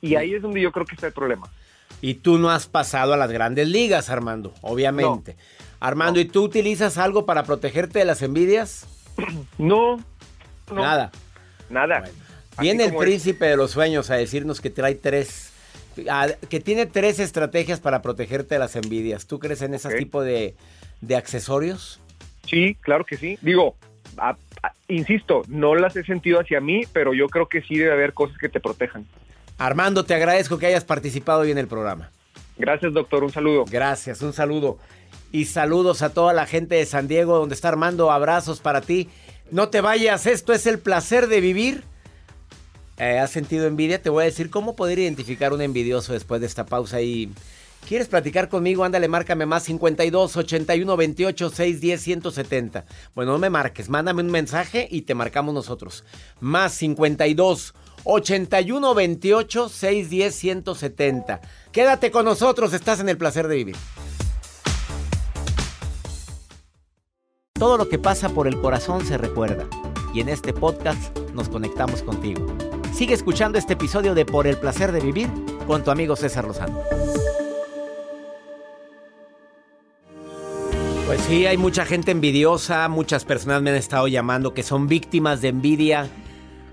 Y 0.00 0.16
ahí 0.16 0.34
es 0.34 0.42
donde 0.42 0.60
yo 0.60 0.72
creo 0.72 0.84
que 0.84 0.94
está 0.94 1.06
el 1.06 1.12
problema. 1.12 1.48
Y 2.00 2.14
tú 2.14 2.38
no 2.38 2.50
has 2.50 2.66
pasado 2.66 3.14
a 3.14 3.16
las 3.16 3.30
grandes 3.30 3.68
ligas, 3.68 4.10
Armando, 4.10 4.52
obviamente. 4.60 5.36
Armando, 5.80 6.20
¿y 6.20 6.26
tú 6.26 6.42
utilizas 6.42 6.98
algo 6.98 7.24
para 7.24 7.44
protegerte 7.44 7.98
de 8.00 8.04
las 8.04 8.22
envidias? 8.22 8.86
No. 9.58 10.02
Nada. 10.72 11.12
Nada. 11.70 12.04
Viene 12.58 12.84
el 12.84 12.96
príncipe 12.96 13.46
de 13.46 13.56
los 13.56 13.72
sueños 13.72 14.10
a 14.10 14.14
decirnos 14.14 14.60
que 14.60 14.70
trae 14.70 14.94
tres, 14.94 15.52
que 16.48 16.60
tiene 16.60 16.86
tres 16.86 17.20
estrategias 17.20 17.80
para 17.80 18.02
protegerte 18.02 18.54
de 18.54 18.58
las 18.58 18.76
envidias. 18.76 19.26
¿Tú 19.26 19.38
crees 19.38 19.62
en 19.62 19.74
ese 19.74 19.94
tipo 19.96 20.22
de, 20.22 20.56
de 21.00 21.16
accesorios? 21.16 22.00
Sí, 22.46 22.76
claro 22.80 23.04
que 23.04 23.16
sí. 23.16 23.38
Digo, 23.42 23.76
insisto, 24.88 25.42
no 25.48 25.74
las 25.74 25.96
he 25.96 26.04
sentido 26.04 26.40
hacia 26.40 26.60
mí, 26.60 26.82
pero 26.92 27.14
yo 27.14 27.28
creo 27.28 27.48
que 27.48 27.62
sí 27.62 27.76
debe 27.76 27.92
haber 27.92 28.12
cosas 28.12 28.38
que 28.38 28.48
te 28.48 28.60
protejan. 28.60 29.06
Armando, 29.58 30.04
te 30.04 30.14
agradezco 30.14 30.58
que 30.58 30.66
hayas 30.66 30.84
participado 30.84 31.40
hoy 31.40 31.50
en 31.50 31.58
el 31.58 31.68
programa. 31.68 32.10
Gracias, 32.56 32.92
doctor. 32.92 33.24
Un 33.24 33.30
saludo. 33.30 33.64
Gracias, 33.70 34.22
un 34.22 34.32
saludo. 34.32 34.78
Y 35.32 35.46
saludos 35.46 36.02
a 36.02 36.12
toda 36.12 36.32
la 36.32 36.46
gente 36.46 36.76
de 36.76 36.86
San 36.86 37.08
Diego, 37.08 37.38
donde 37.38 37.54
está 37.54 37.68
Armando. 37.68 38.10
Abrazos 38.10 38.60
para 38.60 38.80
ti. 38.80 39.08
No 39.50 39.68
te 39.68 39.80
vayas, 39.80 40.26
esto 40.26 40.52
es 40.52 40.66
el 40.66 40.78
placer 40.78 41.26
de 41.26 41.40
vivir. 41.40 41.82
Eh, 42.98 43.18
¿Has 43.18 43.30
sentido 43.30 43.66
envidia? 43.66 44.00
Te 44.00 44.10
voy 44.10 44.22
a 44.22 44.26
decir 44.26 44.50
cómo 44.50 44.76
poder 44.76 44.98
identificar 44.98 45.52
un 45.52 45.60
envidioso 45.60 46.12
después 46.12 46.40
de 46.40 46.46
esta 46.46 46.66
pausa 46.66 47.00
y... 47.00 47.30
¿Quieres 47.88 48.08
platicar 48.08 48.48
conmigo? 48.48 48.82
Ándale, 48.82 49.08
márcame 49.08 49.44
más 49.44 49.64
52 49.64 50.36
81 50.38 50.96
28 50.96 51.50
610 51.50 52.00
170. 52.00 52.84
Bueno, 53.14 53.32
no 53.32 53.38
me 53.38 53.50
marques, 53.50 53.90
mándame 53.90 54.22
un 54.22 54.30
mensaje 54.30 54.88
y 54.90 55.02
te 55.02 55.14
marcamos 55.14 55.54
nosotros. 55.54 56.02
Más 56.40 56.72
52 56.72 57.74
81 58.04 58.94
28 58.94 59.68
610 59.68 60.34
170. 60.34 61.40
Quédate 61.72 62.10
con 62.10 62.24
nosotros, 62.24 62.72
estás 62.72 63.00
en 63.00 63.10
el 63.10 63.18
placer 63.18 63.48
de 63.48 63.56
vivir. 63.56 63.76
Todo 67.52 67.76
lo 67.76 67.88
que 67.88 67.98
pasa 67.98 68.30
por 68.30 68.46
el 68.48 68.60
corazón 68.60 69.04
se 69.06 69.18
recuerda 69.18 69.68
y 70.14 70.20
en 70.20 70.30
este 70.30 70.54
podcast 70.54 71.16
nos 71.34 71.50
conectamos 71.50 72.02
contigo. 72.02 72.46
Sigue 72.94 73.14
escuchando 73.14 73.58
este 73.58 73.74
episodio 73.74 74.14
de 74.14 74.24
Por 74.24 74.46
el 74.46 74.56
placer 74.56 74.90
de 74.90 75.00
vivir 75.00 75.28
con 75.66 75.84
tu 75.84 75.90
amigo 75.90 76.16
César 76.16 76.46
Lozano. 76.46 76.80
Sí, 81.28 81.46
hay 81.46 81.56
mucha 81.56 81.86
gente 81.86 82.10
envidiosa, 82.10 82.88
muchas 82.88 83.24
personas 83.24 83.62
me 83.62 83.70
han 83.70 83.76
estado 83.76 84.08
llamando 84.08 84.52
que 84.52 84.62
son 84.62 84.88
víctimas 84.88 85.40
de 85.40 85.48
envidia. 85.48 86.08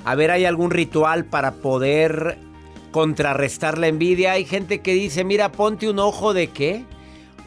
A 0.04 0.16
ver, 0.16 0.32
¿hay 0.32 0.46
algún 0.46 0.72
ritual 0.72 1.26
para 1.26 1.54
poder 1.56 2.38
contrarrestar 2.92 3.78
la 3.78 3.88
envidia? 3.88 4.34
Hay 4.34 4.46
gente 4.46 4.82
que 4.82 4.94
dice, 4.94 5.24
mira, 5.24 5.52
ponte 5.52 5.90
un 5.90 6.00
ojo 6.00 6.34
de 6.34 6.48
qué? 6.48 6.86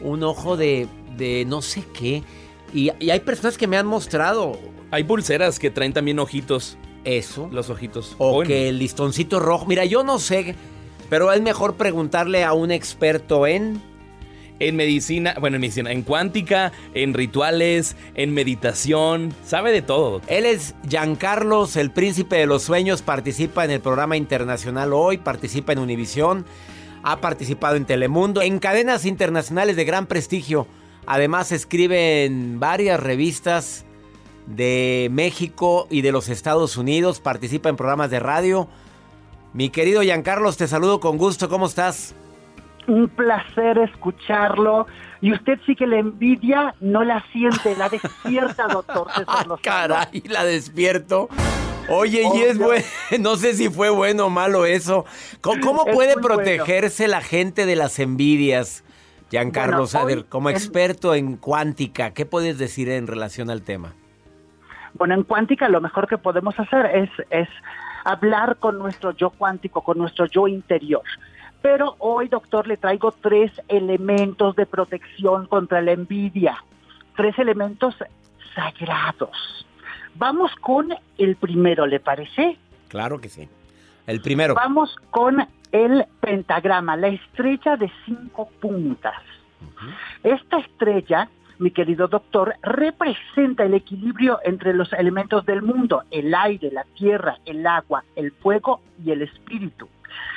Un 0.01 0.23
ojo 0.23 0.57
de, 0.57 0.87
de 1.17 1.45
no 1.45 1.61
sé 1.61 1.83
qué. 1.93 2.23
Y, 2.73 2.91
y 2.99 3.09
hay 3.09 3.19
personas 3.19 3.57
que 3.57 3.67
me 3.67 3.77
han 3.77 3.85
mostrado. 3.85 4.57
Hay 4.91 5.03
pulseras 5.03 5.59
que 5.59 5.69
traen 5.69 5.93
también 5.93 6.19
ojitos. 6.19 6.77
Eso. 7.03 7.49
Los 7.51 7.69
ojitos. 7.69 8.15
O 8.17 8.41
que 8.41 8.69
el 8.69 8.79
listoncito 8.79 9.39
rojo. 9.39 9.65
Mira, 9.67 9.85
yo 9.85 10.03
no 10.03 10.17
sé, 10.17 10.55
pero 11.09 11.31
es 11.31 11.41
mejor 11.41 11.75
preguntarle 11.75 12.43
a 12.43 12.53
un 12.53 12.71
experto 12.71 13.45
en 13.45 13.81
en 14.59 14.75
medicina, 14.75 15.35
bueno, 15.39 15.55
en 15.55 15.61
medicina, 15.61 15.91
en 15.91 16.03
cuántica, 16.03 16.71
en 16.93 17.13
rituales, 17.13 17.95
en 18.15 18.33
meditación, 18.33 19.33
sabe 19.45 19.71
de 19.71 19.81
todo. 19.81 20.21
Él 20.27 20.45
es 20.45 20.75
Giancarlos, 20.87 21.75
el 21.75 21.91
príncipe 21.91 22.37
de 22.37 22.45
los 22.45 22.63
sueños, 22.63 23.01
participa 23.01 23.65
en 23.65 23.71
el 23.71 23.81
programa 23.81 24.17
internacional 24.17 24.93
hoy, 24.93 25.17
participa 25.17 25.73
en 25.73 25.79
Univisión, 25.79 26.45
ha 27.03 27.21
participado 27.21 27.75
en 27.75 27.85
Telemundo, 27.85 28.41
en 28.41 28.59
cadenas 28.59 29.05
internacionales 29.05 29.75
de 29.75 29.85
gran 29.85 30.07
prestigio. 30.07 30.67
Además 31.05 31.51
escribe 31.51 32.25
en 32.25 32.59
varias 32.59 32.99
revistas 32.99 33.85
de 34.47 35.09
México 35.11 35.87
y 35.89 36.01
de 36.01 36.11
los 36.11 36.29
Estados 36.29 36.77
Unidos, 36.77 37.19
participa 37.19 37.69
en 37.69 37.75
programas 37.75 38.09
de 38.09 38.19
radio. 38.19 38.67
Mi 39.53 39.69
querido 39.69 40.01
Giancarlos, 40.01 40.57
te 40.57 40.67
saludo 40.67 40.99
con 40.99 41.17
gusto, 41.17 41.49
¿cómo 41.49 41.67
estás? 41.67 42.15
Un 42.87 43.09
placer 43.09 43.77
escucharlo. 43.79 44.87
Y 45.21 45.33
usted 45.33 45.59
sí 45.65 45.75
que 45.75 45.87
la 45.87 45.97
envidia 45.97 46.75
no 46.79 47.03
la 47.03 47.23
siente, 47.31 47.75
la 47.75 47.89
despierta, 47.89 48.67
doctor 48.71 49.07
César 49.11 49.47
Lozano. 49.47 49.59
Caray, 49.61 50.21
la 50.27 50.43
despierto. 50.43 51.29
Oye, 51.89 52.23
y 52.33 52.41
es 52.41 52.57
bueno, 52.57 52.83
no 53.19 53.35
sé 53.35 53.53
si 53.53 53.69
fue 53.69 53.89
bueno 53.89 54.25
o 54.25 54.29
malo 54.29 54.65
eso. 54.65 55.05
¿Cómo, 55.41 55.85
puede 55.85 56.15
protegerse 56.15 57.07
la 57.07 57.21
gente 57.21 57.65
de 57.65 57.75
las 57.75 57.99
envidias? 57.99 58.83
Giancarlo, 59.29 59.85
a 59.93 60.05
ver, 60.05 60.25
como 60.25 60.49
experto 60.49 61.15
en 61.15 61.35
cuántica, 61.37 62.11
¿qué 62.11 62.25
puedes 62.25 62.57
decir 62.57 62.89
en 62.89 63.07
relación 63.07 63.49
al 63.49 63.63
tema? 63.63 63.93
Bueno, 64.93 65.15
en 65.15 65.23
cuántica 65.23 65.67
lo 65.67 65.81
mejor 65.81 66.07
que 66.07 66.17
podemos 66.17 66.57
hacer 66.59 66.85
es, 66.85 67.09
es 67.29 67.49
hablar 68.05 68.57
con 68.57 68.77
nuestro 68.77 69.11
yo 69.11 69.31
cuántico, 69.31 69.81
con 69.81 69.97
nuestro 69.97 70.25
yo 70.27 70.47
interior. 70.47 71.03
Pero 71.65 71.95
hoy, 71.97 72.27
doctor, 72.27 72.67
le 72.67 72.77
traigo 72.77 73.11
tres 73.11 73.51
elementos 73.67 74.55
de 74.55 74.67
protección 74.67 75.47
contra 75.47 75.81
la 75.81 75.93
envidia. 75.93 76.63
Tres 77.17 77.39
elementos 77.39 77.95
sagrados. 78.53 79.65
Vamos 80.13 80.55
con 80.57 80.93
el 81.17 81.35
primero, 81.37 81.87
¿le 81.87 81.99
parece? 81.99 82.59
Claro 82.87 83.19
que 83.19 83.29
sí. 83.29 83.49
El 84.05 84.21
primero. 84.21 84.53
Vamos 84.53 84.95
con 85.09 85.43
el 85.71 86.05
pentagrama, 86.19 86.95
la 86.97 87.07
estrella 87.07 87.77
de 87.77 87.91
cinco 88.05 88.47
puntas. 88.61 89.19
Esta 90.21 90.59
estrella 90.59 91.29
mi 91.57 91.71
querido 91.71 92.07
doctor, 92.09 92.55
representa 92.61 93.63
el 93.63 93.75
equilibrio 93.75 94.39
entre 94.43 94.73
los 94.73 94.91
elementos 94.93 95.45
del 95.45 95.61
mundo, 95.61 96.03
el 96.11 96.35
aire, 96.35 96.69
la 96.69 96.83
tierra, 96.95 97.37
el 97.45 97.65
agua, 97.65 98.03
el 98.15 98.33
fuego 98.33 98.81
y 99.03 99.11
el 99.11 99.21
espíritu. 99.21 99.87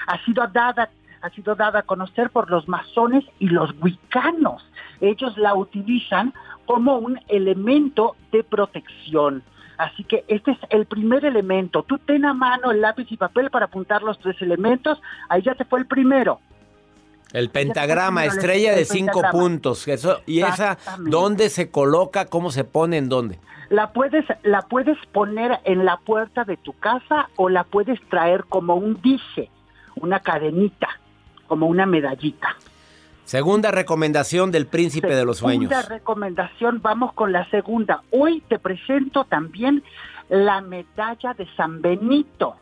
Ha 0.07 0.25
sido 0.25 0.47
dada 0.47 0.89
ha 1.23 1.31
sido 1.31 1.55
dada 1.55 1.81
a 1.81 1.83
conocer 1.83 2.31
por 2.31 2.51
los 2.51 2.69
masones 2.69 3.25
y 3.39 3.49
los 3.49 3.75
wicanos. 3.81 4.65
Ellos 5.01 5.37
la 5.37 5.55
utilizan 5.55 6.33
como 6.67 6.99
un 6.99 7.21
elemento 7.29 8.17
de 8.33 8.45
protección. 8.45 9.43
Así 9.79 10.03
que 10.05 10.25
este 10.27 10.51
es 10.51 10.59
el 10.71 10.87
primer 10.87 11.25
elemento. 11.25 11.85
Tú 11.85 11.99
ten 11.99 12.25
a 12.25 12.35
mano 12.35 12.73
el 12.73 12.81
lápiz 12.81 13.07
y 13.11 13.17
papel 13.17 13.49
para 13.51 13.67
apuntar 13.67 14.03
los 14.03 14.19
tres 14.19 14.41
elementos. 14.43 15.01
Ahí 15.29 15.43
ya 15.43 15.55
te 15.55 15.65
fue 15.65 15.79
el 15.79 15.87
primero. 15.87 16.41
El 17.33 17.51
pentagrama, 17.51 18.25
estrella 18.25 18.75
de 18.75 18.85
cinco 18.85 19.23
puntos. 19.31 19.87
Eso, 19.87 20.21
¿Y 20.27 20.41
esa 20.41 20.79
dónde 20.99 21.49
se 21.51 21.71
coloca? 21.71 22.27
¿Cómo 22.27 22.51
se 22.51 22.65
pone? 22.65 22.97
¿En 22.97 23.09
dónde? 23.09 23.39
La 23.71 23.93
puedes, 23.93 24.25
la 24.43 24.63
puedes 24.63 24.97
poner 25.13 25.61
en 25.65 25.85
la 25.85 25.99
puerta 25.99 26.45
de 26.45 26.57
tu 26.57 26.73
casa 26.73 27.29
o 27.37 27.49
la 27.49 27.65
puedes 27.65 28.01
traer 28.09 28.45
como 28.49 28.75
un 28.77 29.01
dice, 29.03 29.51
una 29.97 30.21
cadenita, 30.21 30.89
como 31.49 31.67
una 31.67 31.87
medallita. 31.87 32.57
Segunda 33.25 33.71
recomendación 33.71 34.51
del 34.51 34.67
príncipe 34.67 35.15
de 35.15 35.25
los 35.25 35.39
sueños. 35.39 35.69
Segunda 35.69 35.89
recomendación, 35.89 36.81
vamos 36.81 37.13
con 37.13 37.33
la 37.33 37.45
segunda. 37.51 38.03
Hoy 38.11 38.43
te 38.49 38.59
presento 38.59 39.25
también 39.25 39.83
la 40.31 40.61
medalla 40.61 41.35
de 41.35 41.47
San 41.57 41.83
Benito, 41.83 42.57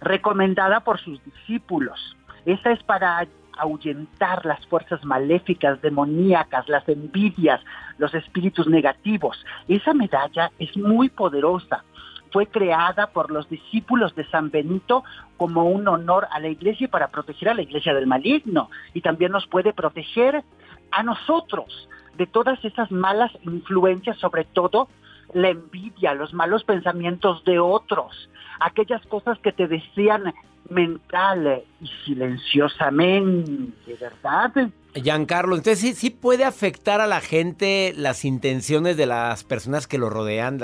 recomendada 0.00 0.80
por 0.80 1.00
sus 1.00 1.22
discípulos. 1.24 2.16
Esta 2.46 2.72
es 2.72 2.82
para 2.82 3.26
ahuyentar 3.58 4.46
las 4.46 4.66
fuerzas 4.66 5.04
maléficas, 5.04 5.80
demoníacas, 5.82 6.68
las 6.68 6.88
envidias, 6.88 7.60
los 7.98 8.14
espíritus 8.14 8.66
negativos. 8.66 9.44
Esa 9.68 9.92
medalla 9.92 10.50
es 10.58 10.76
muy 10.76 11.08
poderosa. 11.08 11.84
Fue 12.32 12.46
creada 12.46 13.08
por 13.08 13.30
los 13.30 13.48
discípulos 13.48 14.14
de 14.14 14.26
San 14.30 14.50
Benito 14.50 15.04
como 15.36 15.64
un 15.64 15.86
honor 15.86 16.26
a 16.30 16.40
la 16.40 16.48
iglesia 16.48 16.86
y 16.86 16.88
para 16.88 17.08
proteger 17.08 17.50
a 17.50 17.54
la 17.54 17.62
iglesia 17.62 17.94
del 17.94 18.06
maligno. 18.06 18.70
Y 18.94 19.02
también 19.02 19.32
nos 19.32 19.46
puede 19.46 19.72
proteger 19.72 20.42
a 20.90 21.02
nosotros 21.02 21.88
de 22.16 22.26
todas 22.26 22.64
esas 22.64 22.90
malas 22.90 23.30
influencias, 23.42 24.18
sobre 24.18 24.44
todo 24.44 24.88
la 25.34 25.48
envidia, 25.48 26.14
los 26.14 26.34
malos 26.34 26.64
pensamientos 26.64 27.42
de 27.44 27.58
otros, 27.58 28.28
aquellas 28.60 29.04
cosas 29.06 29.38
que 29.38 29.52
te 29.52 29.66
decían 29.66 30.34
mental 30.68 31.62
y 31.80 31.86
silenciosamente, 32.04 33.96
¿verdad? 34.00 34.70
Giancarlo, 34.94 35.56
entonces 35.56 35.80
sí, 35.80 35.94
sí 35.94 36.10
puede 36.10 36.44
afectar 36.44 37.00
a 37.00 37.06
la 37.06 37.20
gente 37.20 37.94
las 37.96 38.24
intenciones 38.24 38.96
de 38.96 39.06
las 39.06 39.42
personas 39.44 39.86
que 39.86 39.98
lo 39.98 40.10
rodean, 40.10 40.58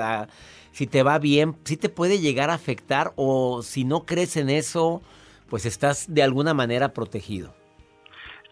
si 0.78 0.86
te 0.86 1.02
va 1.02 1.18
bien, 1.18 1.56
sí 1.64 1.76
te 1.76 1.88
puede 1.88 2.20
llegar 2.20 2.50
a 2.50 2.54
afectar 2.54 3.10
o 3.16 3.62
si 3.62 3.82
no 3.84 4.06
crees 4.06 4.36
en 4.36 4.48
eso, 4.48 5.02
pues 5.50 5.66
estás 5.66 6.14
de 6.14 6.22
alguna 6.22 6.54
manera 6.54 6.92
protegido. 6.92 7.52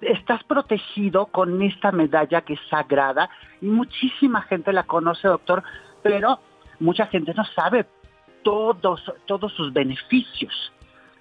Estás 0.00 0.42
protegido 0.42 1.26
con 1.26 1.62
esta 1.62 1.92
medalla 1.92 2.40
que 2.40 2.54
es 2.54 2.60
sagrada 2.68 3.30
y 3.60 3.66
muchísima 3.66 4.42
gente 4.42 4.72
la 4.72 4.82
conoce, 4.82 5.28
doctor, 5.28 5.62
pero 6.02 6.40
mucha 6.80 7.06
gente 7.06 7.32
no 7.32 7.44
sabe 7.44 7.86
todos, 8.42 9.04
todos 9.26 9.52
sus 9.52 9.72
beneficios. 9.72 10.72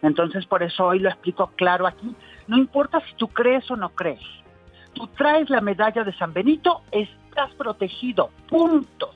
Entonces, 0.02 0.48
por 0.48 0.64
eso 0.64 0.88
hoy 0.88 0.98
lo 0.98 1.10
explico 1.10 1.52
claro 1.56 1.86
aquí. 1.86 2.16
No 2.48 2.58
importa 2.58 3.00
si 3.02 3.14
tú 3.14 3.28
crees 3.28 3.70
o 3.70 3.76
no 3.76 3.90
crees. 3.90 4.26
Tú 4.94 5.06
traes 5.16 5.52
la 5.52 5.62
medalla 5.62 6.04
de 6.04 6.14
San 6.14 6.34
Benito, 6.34 6.82
estás 6.92 7.54
protegido, 7.54 8.32
punto. 8.50 9.15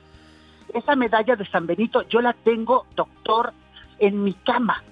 Esa 0.74 0.96
medalla 0.96 1.36
de 1.36 1.46
San 1.46 1.66
Benito 1.66 2.02
yo 2.08 2.20
la 2.20 2.32
tengo, 2.32 2.86
doctor, 2.94 3.52
en 3.98 4.22
mi 4.22 4.34
cama, 4.34 4.82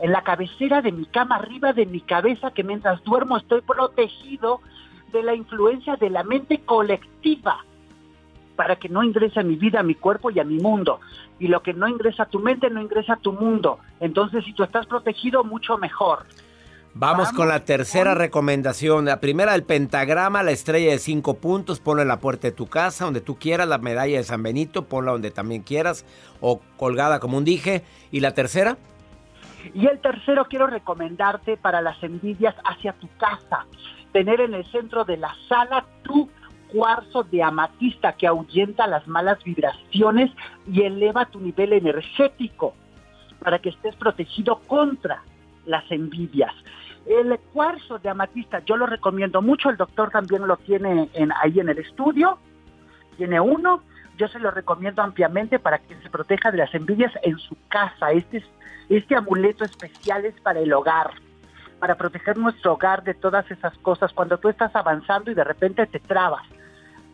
en 0.00 0.12
la 0.12 0.22
cabecera 0.22 0.82
de 0.82 0.92
mi 0.92 1.06
cama, 1.06 1.36
arriba 1.36 1.72
de 1.72 1.86
mi 1.86 2.00
cabeza, 2.00 2.50
que 2.50 2.62
mientras 2.62 3.02
duermo 3.04 3.36
estoy 3.36 3.62
protegido 3.62 4.60
de 5.12 5.22
la 5.22 5.34
influencia 5.34 5.96
de 5.96 6.10
la 6.10 6.22
mente 6.22 6.58
colectiva. 6.58 7.64
para 8.56 8.76
que 8.76 8.88
no 8.88 9.02
ingrese 9.02 9.38
a 9.38 9.42
mi 9.42 9.56
vida, 9.56 9.80
a 9.80 9.82
mi 9.82 9.94
cuerpo 9.94 10.30
y 10.30 10.40
a 10.40 10.44
mi 10.44 10.58
mundo. 10.58 10.98
Y 11.38 11.48
lo 11.48 11.62
que 11.62 11.74
no 11.74 11.86
ingresa 11.88 12.22
a 12.22 12.26
tu 12.30 12.40
mente 12.40 12.70
no 12.70 12.80
ingresa 12.80 13.12
a 13.12 13.16
tu 13.16 13.32
mundo. 13.34 13.80
Entonces, 14.00 14.46
si 14.46 14.54
tú 14.54 14.62
estás 14.62 14.86
protegido, 14.86 15.44
mucho 15.44 15.76
mejor. 15.76 16.24
Vamos, 16.98 17.30
con 17.32 17.48
la 17.48 17.62
tercera 17.66 18.14
recomendación. 18.14 19.04
La 19.04 19.20
primera, 19.20 19.54
el 19.54 19.64
pentagrama, 19.64 20.42
la 20.42 20.52
estrella 20.52 20.92
de 20.92 20.98
cinco 20.98 21.34
puntos, 21.34 21.78
ponla 21.78 22.00
en 22.00 22.08
la 22.08 22.20
puerta 22.20 22.48
de 22.48 22.52
tu 22.52 22.68
casa, 22.68 23.04
donde 23.04 23.20
tú 23.20 23.36
quieras, 23.38 23.68
la 23.68 23.76
medalla 23.76 24.16
de 24.16 24.24
San 24.24 24.42
Benito, 24.42 24.86
ponla 24.86 25.12
donde 25.12 25.30
también 25.30 25.62
quieras, 25.62 26.06
o 26.40 26.62
colgada 26.78 27.20
como 27.20 27.36
un 27.36 27.44
dije. 27.44 27.84
¿Y 28.10 28.20
la 28.20 28.32
tercera? 28.32 28.78
Y 29.74 29.86
el 29.86 30.00
tercero, 30.00 30.46
quiero 30.48 30.68
recomendarte 30.68 31.58
para 31.58 31.82
las 31.82 32.02
envidias 32.02 32.54
hacia 32.64 32.94
tu 32.94 33.10
casa, 33.18 33.66
tener 34.12 34.40
en 34.40 34.54
el 34.54 34.64
centro 34.70 35.04
de 35.04 35.18
la 35.18 35.36
sala 35.50 35.84
tu 36.02 36.30
cuarzo 36.72 37.24
de 37.24 37.42
amatista 37.42 38.14
que 38.14 38.26
ahuyenta 38.26 38.86
las 38.86 39.06
malas 39.06 39.44
vibraciones 39.44 40.30
y 40.66 40.80
eleva 40.80 41.26
tu 41.26 41.40
nivel 41.40 41.74
energético 41.74 42.74
para 43.38 43.58
que 43.58 43.68
estés 43.68 43.94
protegido 43.96 44.60
contra 44.66 45.22
las 45.66 45.84
envidias. 45.90 46.54
El 47.06 47.38
cuarzo 47.52 47.98
de 47.98 48.08
amatista 48.08 48.58
yo 48.60 48.76
lo 48.76 48.86
recomiendo 48.86 49.40
mucho, 49.40 49.70
el 49.70 49.76
doctor 49.76 50.10
también 50.10 50.46
lo 50.46 50.56
tiene 50.56 51.08
en, 51.14 51.32
ahí 51.40 51.60
en 51.60 51.68
el 51.68 51.78
estudio, 51.78 52.38
tiene 53.16 53.40
uno, 53.40 53.82
yo 54.16 54.26
se 54.28 54.40
lo 54.40 54.50
recomiendo 54.50 55.02
ampliamente 55.02 55.58
para 55.58 55.78
que 55.78 55.94
se 56.02 56.10
proteja 56.10 56.50
de 56.50 56.58
las 56.58 56.74
envidias 56.74 57.12
en 57.22 57.38
su 57.38 57.56
casa. 57.68 58.10
Este, 58.10 58.44
este 58.88 59.14
amuleto 59.14 59.64
especial 59.64 60.24
es 60.24 60.34
para 60.40 60.58
el 60.58 60.72
hogar, 60.72 61.10
para 61.78 61.94
proteger 61.94 62.36
nuestro 62.38 62.72
hogar 62.72 63.04
de 63.04 63.14
todas 63.14 63.48
esas 63.52 63.76
cosas. 63.78 64.12
Cuando 64.12 64.38
tú 64.38 64.48
estás 64.48 64.74
avanzando 64.74 65.30
y 65.30 65.34
de 65.34 65.44
repente 65.44 65.86
te 65.86 66.00
trabas 66.00 66.42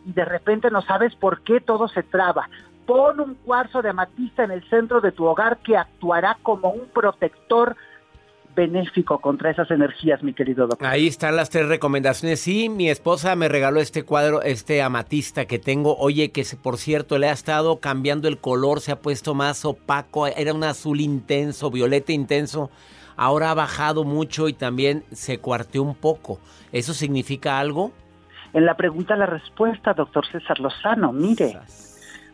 y 0.05 0.11
de 0.11 0.25
repente 0.25 0.71
no 0.71 0.81
sabes 0.81 1.15
por 1.15 1.41
qué 1.41 1.59
todo 1.59 1.87
se 1.87 2.01
traba. 2.01 2.49
Pon 2.87 3.19
un 3.19 3.35
cuarzo 3.35 3.81
de 3.81 3.89
amatista 3.89 4.43
en 4.43 4.51
el 4.51 4.67
centro 4.69 5.01
de 5.01 5.11
tu 5.11 5.25
hogar 5.25 5.57
que 5.57 5.77
actuará 5.77 6.37
como 6.41 6.69
un 6.69 6.87
protector 6.87 7.75
benéfico 8.55 9.19
contra 9.19 9.51
esas 9.51 9.69
energías, 9.71 10.23
mi 10.23 10.33
querido 10.33 10.67
doctor. 10.67 10.87
Ahí 10.87 11.07
están 11.07 11.35
las 11.35 11.49
tres 11.49 11.67
recomendaciones. 11.67 12.39
Sí, 12.39 12.69
mi 12.69 12.89
esposa 12.89 13.35
me 13.35 13.49
regaló 13.49 13.79
este 13.79 14.03
cuadro, 14.03 14.41
este 14.41 14.81
amatista 14.81 15.45
que 15.45 15.59
tengo. 15.59 15.97
Oye, 15.97 16.31
que 16.31 16.45
por 16.61 16.77
cierto 16.77 17.17
le 17.17 17.29
ha 17.29 17.31
estado 17.31 17.79
cambiando 17.79 18.27
el 18.27 18.37
color, 18.37 18.81
se 18.81 18.91
ha 18.91 18.99
puesto 18.99 19.33
más 19.33 19.65
opaco. 19.65 20.27
Era 20.27 20.53
un 20.53 20.63
azul 20.63 21.01
intenso, 21.01 21.71
violeta 21.71 22.11
intenso. 22.11 22.69
Ahora 23.15 23.51
ha 23.51 23.53
bajado 23.53 24.03
mucho 24.03 24.47
y 24.47 24.53
también 24.53 25.03
se 25.11 25.39
cuarteó 25.39 25.83
un 25.83 25.95
poco. 25.95 26.39
¿Eso 26.71 26.93
significa 26.93 27.59
algo? 27.59 27.91
En 28.53 28.65
la 28.65 28.75
pregunta, 28.75 29.15
la 29.15 29.25
respuesta, 29.25 29.93
doctor 29.93 30.25
César 30.27 30.59
Lozano. 30.59 31.11
Mire, 31.11 31.57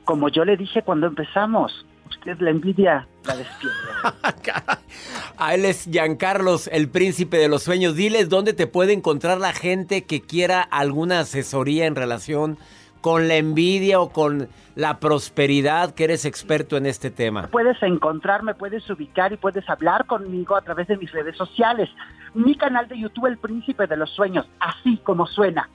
como 0.04 0.30
yo 0.30 0.46
le 0.46 0.58
dije 0.58 0.82
cuando 0.82 1.08
empezamos, 1.08 1.86
usted 2.10 2.40
la 2.40 2.50
envidia 2.50 3.08
la 3.26 3.36
despierta. 3.36 4.80
A 5.38 5.56
él 5.56 5.66
es 5.66 5.86
Giancarlos, 5.86 6.68
el 6.68 6.90
príncipe 6.90 7.38
de 7.38 7.48
los 7.48 7.64
sueños. 7.64 7.96
Diles 7.96 8.30
dónde 8.30 8.54
te 8.54 8.68
puede 8.68 8.94
encontrar 8.94 9.38
la 9.40 9.54
gente 9.54 10.04
que 10.04 10.22
quiera 10.22 10.62
alguna 10.62 11.22
asesoría 11.22 11.86
en 11.86 11.96
relación 11.96 12.58
con 13.02 13.28
la 13.28 13.36
envidia 13.36 14.02
o 14.02 14.10
con 14.10 14.50
la 14.76 15.00
prosperidad, 15.00 15.94
que 15.94 16.04
eres 16.04 16.26
experto 16.26 16.76
en 16.76 16.86
este 16.86 17.12
tema. 17.12 17.48
Puedes 17.48 17.82
encontrarme, 17.82 18.54
puedes 18.54 18.90
ubicar 18.90 19.32
y 19.32 19.38
puedes 19.38 19.68
hablar 19.70 20.06
conmigo 20.06 20.56
a 20.56 20.62
través 20.62 20.88
de 20.88 20.98
mis 20.98 21.12
redes 21.12 21.38
sociales. 21.38 21.90
Mi 22.34 22.56
canal 22.56 22.88
de 22.88 23.00
YouTube, 23.00 23.28
El 23.28 23.38
Príncipe 23.38 23.88
de 23.88 23.98
los 23.98 24.10
Sueños, 24.10 24.46
así 24.60 24.98
como 24.98 25.26
suena 25.26 25.70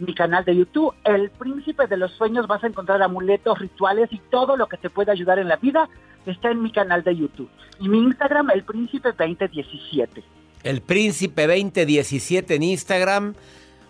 mi 0.00 0.14
canal 0.14 0.44
de 0.44 0.56
YouTube, 0.56 0.94
El 1.04 1.30
Príncipe 1.30 1.86
de 1.86 1.96
los 1.96 2.12
Sueños, 2.12 2.46
vas 2.46 2.64
a 2.64 2.66
encontrar 2.66 3.02
amuletos, 3.02 3.58
rituales 3.58 4.12
y 4.12 4.18
todo 4.30 4.56
lo 4.56 4.68
que 4.68 4.76
te 4.76 4.90
puede 4.90 5.12
ayudar 5.12 5.38
en 5.38 5.48
la 5.48 5.56
vida 5.56 5.88
está 6.26 6.50
en 6.50 6.62
mi 6.62 6.72
canal 6.72 7.02
de 7.02 7.16
YouTube. 7.16 7.48
Y 7.78 7.88
mi 7.88 7.98
Instagram, 7.98 8.50
El 8.50 8.64
Príncipe 8.64 9.10
2017. 9.16 10.22
El 10.62 10.82
Príncipe 10.82 11.46
2017 11.46 12.54
en 12.54 12.62
Instagram 12.62 13.34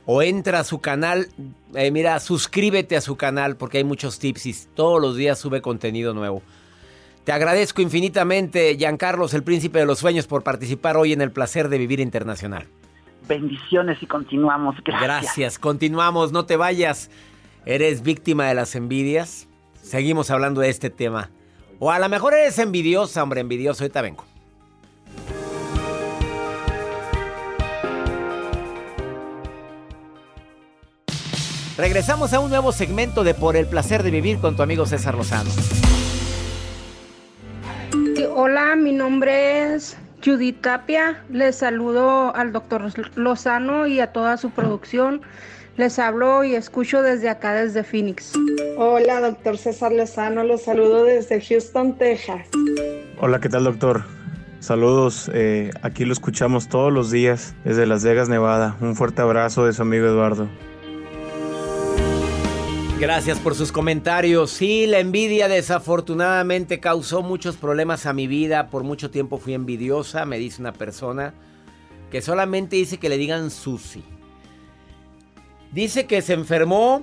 o 0.07 0.23
entra 0.23 0.61
a 0.61 0.65
su 0.65 0.81
canal, 0.81 1.29
eh, 1.75 1.91
mira, 1.91 2.19
suscríbete 2.21 2.97
a 2.97 3.01
su 3.01 3.17
canal 3.17 3.57
porque 3.57 3.79
hay 3.79 3.85
muchos 3.85 4.19
tips 4.19 4.47
y 4.47 4.55
todos 4.75 5.01
los 5.01 5.17
días 5.17 5.39
sube 5.39 5.61
contenido 5.61 6.15
nuevo. 6.15 6.43
Te 7.25 7.33
agradezco 7.33 7.83
infinitamente, 7.83 8.77
Giancarlos, 8.77 9.35
el 9.35 9.43
príncipe 9.43 9.79
de 9.79 9.87
los 9.87 9.99
sueños, 9.99 10.27
por 10.27 10.43
participar 10.43 10.97
hoy 10.97 11.13
en 11.13 11.21
el 11.21 11.31
placer 11.31 11.69
de 11.69 11.79
vivir 11.79 12.01
internacional. 12.01 12.67
Bendiciones 13.31 14.03
y 14.03 14.07
continuamos. 14.07 14.75
Gracias. 14.85 15.03
Gracias, 15.05 15.59
continuamos, 15.61 16.33
no 16.33 16.47
te 16.47 16.57
vayas. 16.57 17.13
¿Eres 17.65 18.03
víctima 18.03 18.49
de 18.49 18.55
las 18.55 18.75
envidias? 18.75 19.47
Seguimos 19.81 20.33
hablando 20.33 20.61
de 20.61 20.69
este 20.69 20.91
tema. 20.91 21.31
O 21.79 21.93
a 21.93 22.01
lo 22.01 22.09
mejor 22.09 22.35
eres 22.35 22.59
envidiosa, 22.59 23.23
hombre, 23.23 23.41
envidioso. 23.41 23.85
Ahorita 23.85 24.03
vengo. 24.03 24.25
Regresamos 31.79 32.33
a 32.33 32.41
un 32.41 32.51
nuevo 32.51 32.73
segmento 32.73 33.23
de 33.23 33.35
Por 33.35 33.55
el 33.55 33.67
placer 33.67 34.03
de 34.03 34.11
vivir 34.11 34.41
con 34.41 34.57
tu 34.57 34.65
amigo 34.65 34.87
César 34.87 35.15
Lozano. 35.15 35.51
Hola, 38.35 38.75
mi 38.75 38.93
nombre 38.93 39.75
es 39.75 39.97
Judith 40.23 40.61
Tapia, 40.61 41.23
les 41.31 41.57
saludo 41.57 42.35
al 42.37 42.53
doctor 42.53 42.93
Lozano 43.17 43.87
y 43.87 44.01
a 44.01 44.13
toda 44.13 44.37
su 44.37 44.51
producción. 44.51 45.23
Les 45.77 45.99
hablo 45.99 46.45
y 46.45 46.55
escucho 46.55 47.01
desde 47.01 47.31
acá, 47.31 47.55
desde 47.55 47.83
Phoenix. 47.85 48.33
Hola, 48.77 49.21
doctor 49.21 49.57
César 49.57 49.93
Lozano, 49.93 50.45
los 50.45 50.63
saludo 50.63 51.05
desde 51.05 51.41
Houston, 51.41 51.97
Texas. 51.97 52.47
Hola, 53.19 53.41
¿qué 53.41 53.49
tal, 53.49 53.65
doctor? 53.65 54.05
Saludos, 54.59 55.31
eh, 55.33 55.71
aquí 55.81 56.05
lo 56.05 56.13
escuchamos 56.13 56.69
todos 56.69 56.93
los 56.93 57.11
días 57.11 57.55
desde 57.65 57.87
Las 57.87 58.05
Vegas, 58.05 58.29
Nevada. 58.29 58.77
Un 58.81 58.95
fuerte 58.97 59.23
abrazo 59.23 59.65
de 59.65 59.73
su 59.73 59.81
amigo 59.81 60.07
Eduardo. 60.07 60.49
Gracias 63.01 63.39
por 63.39 63.55
sus 63.55 63.73
comentarios. 63.73 64.51
Sí, 64.51 64.87
la 64.87 64.99
envidia 64.99 65.49
desafortunadamente 65.49 66.81
causó 66.81 67.23
muchos 67.23 67.57
problemas 67.57 68.05
a 68.05 68.13
mi 68.13 68.27
vida. 68.27 68.69
Por 68.69 68.85
mucho 68.85 69.11
tiempo 69.11 69.39
fui 69.39 69.55
envidiosa, 69.55 70.27
me 70.27 70.37
dice 70.37 70.61
una 70.61 70.75
persona 70.75 71.33
que 72.11 72.21
solamente 72.21 72.77
dice 72.77 72.99
que 72.99 73.09
le 73.09 73.17
digan 73.17 73.51
Susi. 73.51 74.05
Dice 75.73 76.05
que 76.05 76.21
se 76.21 76.35
enfermó, 76.35 77.03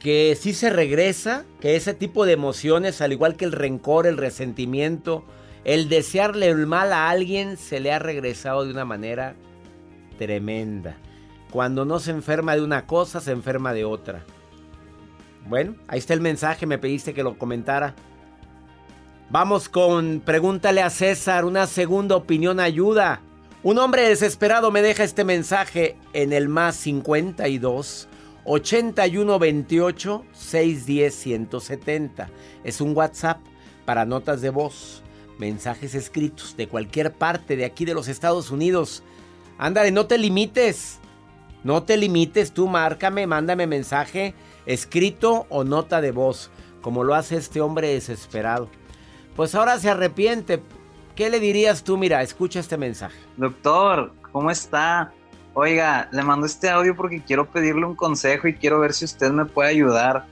que 0.00 0.36
sí 0.38 0.52
se 0.52 0.68
regresa, 0.68 1.44
que 1.60 1.76
ese 1.76 1.94
tipo 1.94 2.26
de 2.26 2.32
emociones, 2.32 3.00
al 3.00 3.12
igual 3.12 3.36
que 3.36 3.44
el 3.44 3.52
rencor, 3.52 4.08
el 4.08 4.16
resentimiento, 4.16 5.24
el 5.62 5.88
desearle 5.88 6.48
el 6.48 6.66
mal 6.66 6.92
a 6.92 7.08
alguien, 7.08 7.56
se 7.56 7.78
le 7.78 7.92
ha 7.92 8.00
regresado 8.00 8.64
de 8.64 8.72
una 8.72 8.84
manera 8.84 9.36
tremenda. 10.18 10.96
Cuando 11.52 11.84
no 11.84 12.00
se 12.00 12.10
enferma 12.10 12.56
de 12.56 12.62
una 12.62 12.88
cosa, 12.88 13.20
se 13.20 13.30
enferma 13.30 13.72
de 13.72 13.84
otra. 13.84 14.24
Bueno, 15.50 15.74
ahí 15.88 15.98
está 15.98 16.14
el 16.14 16.20
mensaje, 16.20 16.64
me 16.64 16.78
pediste 16.78 17.12
que 17.12 17.24
lo 17.24 17.36
comentara. 17.36 17.96
Vamos 19.30 19.68
con 19.68 20.22
pregúntale 20.24 20.80
a 20.80 20.90
César, 20.90 21.44
una 21.44 21.66
segunda 21.66 22.14
opinión 22.14 22.60
ayuda. 22.60 23.20
Un 23.64 23.78
hombre 23.78 24.08
desesperado 24.08 24.70
me 24.70 24.80
deja 24.80 25.02
este 25.02 25.24
mensaje 25.24 25.96
en 26.12 26.32
el 26.32 26.48
más 26.48 26.76
52 26.76 28.06
81 28.44 29.38
28 29.40 30.24
610 30.32 31.14
170. 31.16 32.30
Es 32.62 32.80
un 32.80 32.96
WhatsApp 32.96 33.40
para 33.84 34.04
notas 34.04 34.42
de 34.42 34.50
voz, 34.50 35.02
mensajes 35.36 35.96
escritos 35.96 36.56
de 36.56 36.68
cualquier 36.68 37.12
parte 37.12 37.56
de 37.56 37.64
aquí 37.64 37.84
de 37.84 37.94
los 37.94 38.06
Estados 38.06 38.52
Unidos. 38.52 39.02
Ándale, 39.58 39.90
no 39.90 40.06
te 40.06 40.16
limites. 40.16 41.00
No 41.64 41.82
te 41.82 41.96
limites, 41.96 42.52
tú 42.52 42.68
márcame, 42.68 43.26
mándame 43.26 43.66
mensaje 43.66 44.32
escrito 44.66 45.46
o 45.48 45.64
nota 45.64 46.00
de 46.00 46.12
voz, 46.12 46.50
como 46.82 47.04
lo 47.04 47.14
hace 47.14 47.36
este 47.36 47.60
hombre 47.60 47.88
desesperado. 47.88 48.68
Pues 49.36 49.54
ahora 49.54 49.78
se 49.78 49.90
arrepiente. 49.90 50.62
¿Qué 51.14 51.30
le 51.30 51.40
dirías 51.40 51.84
tú? 51.84 51.96
Mira, 51.96 52.22
escucha 52.22 52.60
este 52.60 52.76
mensaje. 52.76 53.18
Doctor, 53.36 54.12
¿cómo 54.32 54.50
está? 54.50 55.12
Oiga, 55.54 56.08
le 56.12 56.22
mando 56.22 56.46
este 56.46 56.70
audio 56.70 56.94
porque 56.94 57.22
quiero 57.22 57.50
pedirle 57.50 57.84
un 57.84 57.96
consejo 57.96 58.48
y 58.48 58.54
quiero 58.54 58.80
ver 58.80 58.92
si 58.92 59.04
usted 59.04 59.30
me 59.30 59.44
puede 59.44 59.70
ayudar. 59.70 60.26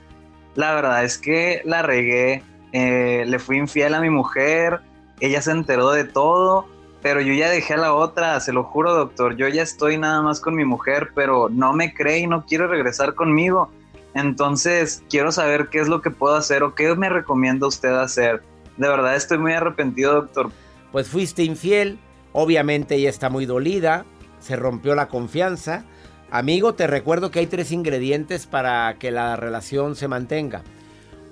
La 0.55 0.73
verdad 0.73 1.03
es 1.03 1.17
que 1.17 1.61
la 1.65 1.81
regué, 1.81 2.43
eh, 2.71 3.23
le 3.27 3.39
fui 3.39 3.57
infiel 3.57 3.93
a 3.93 4.01
mi 4.01 4.09
mujer, 4.09 4.81
ella 5.19 5.41
se 5.41 5.51
enteró 5.51 5.91
de 5.91 6.05
todo, 6.05 6.67
pero 7.01 7.21
yo 7.21 7.33
ya 7.33 7.49
dejé 7.49 7.75
a 7.75 7.77
la 7.77 7.93
otra, 7.93 8.39
se 8.39 8.53
lo 8.53 8.63
juro 8.63 8.93
doctor, 8.93 9.35
yo 9.35 9.47
ya 9.47 9.61
estoy 9.61 9.97
nada 9.97 10.21
más 10.21 10.39
con 10.39 10.55
mi 10.55 10.65
mujer, 10.65 11.11
pero 11.15 11.49
no 11.49 11.73
me 11.73 11.93
cree 11.93 12.19
y 12.19 12.27
no 12.27 12.45
quiere 12.45 12.67
regresar 12.67 13.15
conmigo. 13.15 13.71
Entonces, 14.13 15.03
quiero 15.09 15.31
saber 15.31 15.69
qué 15.69 15.79
es 15.79 15.87
lo 15.87 16.01
que 16.01 16.11
puedo 16.11 16.35
hacer 16.35 16.63
o 16.63 16.75
qué 16.75 16.95
me 16.95 17.09
recomienda 17.09 17.67
usted 17.67 17.93
hacer. 17.93 18.41
De 18.77 18.87
verdad 18.87 19.15
estoy 19.15 19.37
muy 19.37 19.53
arrepentido, 19.53 20.13
doctor. 20.13 20.51
Pues 20.91 21.07
fuiste 21.07 21.43
infiel, 21.43 21.99
obviamente 22.33 22.95
ella 22.95 23.09
está 23.09 23.29
muy 23.29 23.45
dolida, 23.45 24.05
se 24.39 24.55
rompió 24.55 24.95
la 24.95 25.07
confianza. 25.07 25.85
Amigo, 26.31 26.75
te 26.75 26.87
recuerdo 26.87 27.31
que 27.31 27.39
hay 27.39 27.47
tres 27.47 27.71
ingredientes 27.71 28.47
para 28.47 28.97
que 28.97 29.11
la 29.11 29.35
relación 29.35 29.95
se 29.95 30.07
mantenga. 30.07 30.63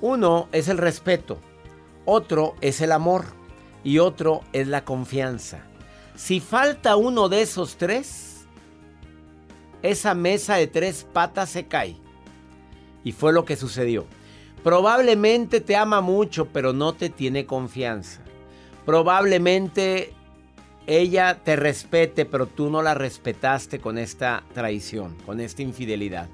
Uno 0.01 0.47
es 0.51 0.67
el 0.67 0.77
respeto, 0.77 1.39
otro 2.05 2.55
es 2.61 2.81
el 2.81 2.91
amor 2.91 3.25
y 3.83 3.99
otro 3.99 4.41
es 4.53 4.67
la 4.67 4.83
confianza. 4.83 5.59
Si 6.15 6.39
falta 6.39 6.95
uno 6.95 7.29
de 7.29 7.41
esos 7.43 7.77
tres, 7.77 8.47
esa 9.81 10.13
mesa 10.13 10.55
de 10.55 10.67
tres 10.67 11.07
patas 11.13 11.49
se 11.49 11.67
cae. 11.67 11.95
Y 13.07 13.13
fue 13.13 13.31
lo 13.31 13.45
que 13.45 13.55
sucedió. 13.55 14.05
Probablemente 14.65 15.61
te 15.61 15.77
ama 15.77 16.01
mucho, 16.01 16.47
pero 16.47 16.73
no 16.73 16.91
te 16.91 17.09
tiene 17.09 17.45
confianza. 17.45 18.19
Probablemente 18.85 20.11
ella 20.87 21.39
te 21.41 21.55
respete, 21.55 22.25
pero 22.25 22.47
tú 22.47 22.69
no 22.69 22.81
la 22.81 22.95
respetaste 22.95 23.79
con 23.79 23.97
esta 23.97 24.43
traición, 24.53 25.15
con 25.25 25.39
esta 25.39 25.61
infidelidad. 25.61 26.27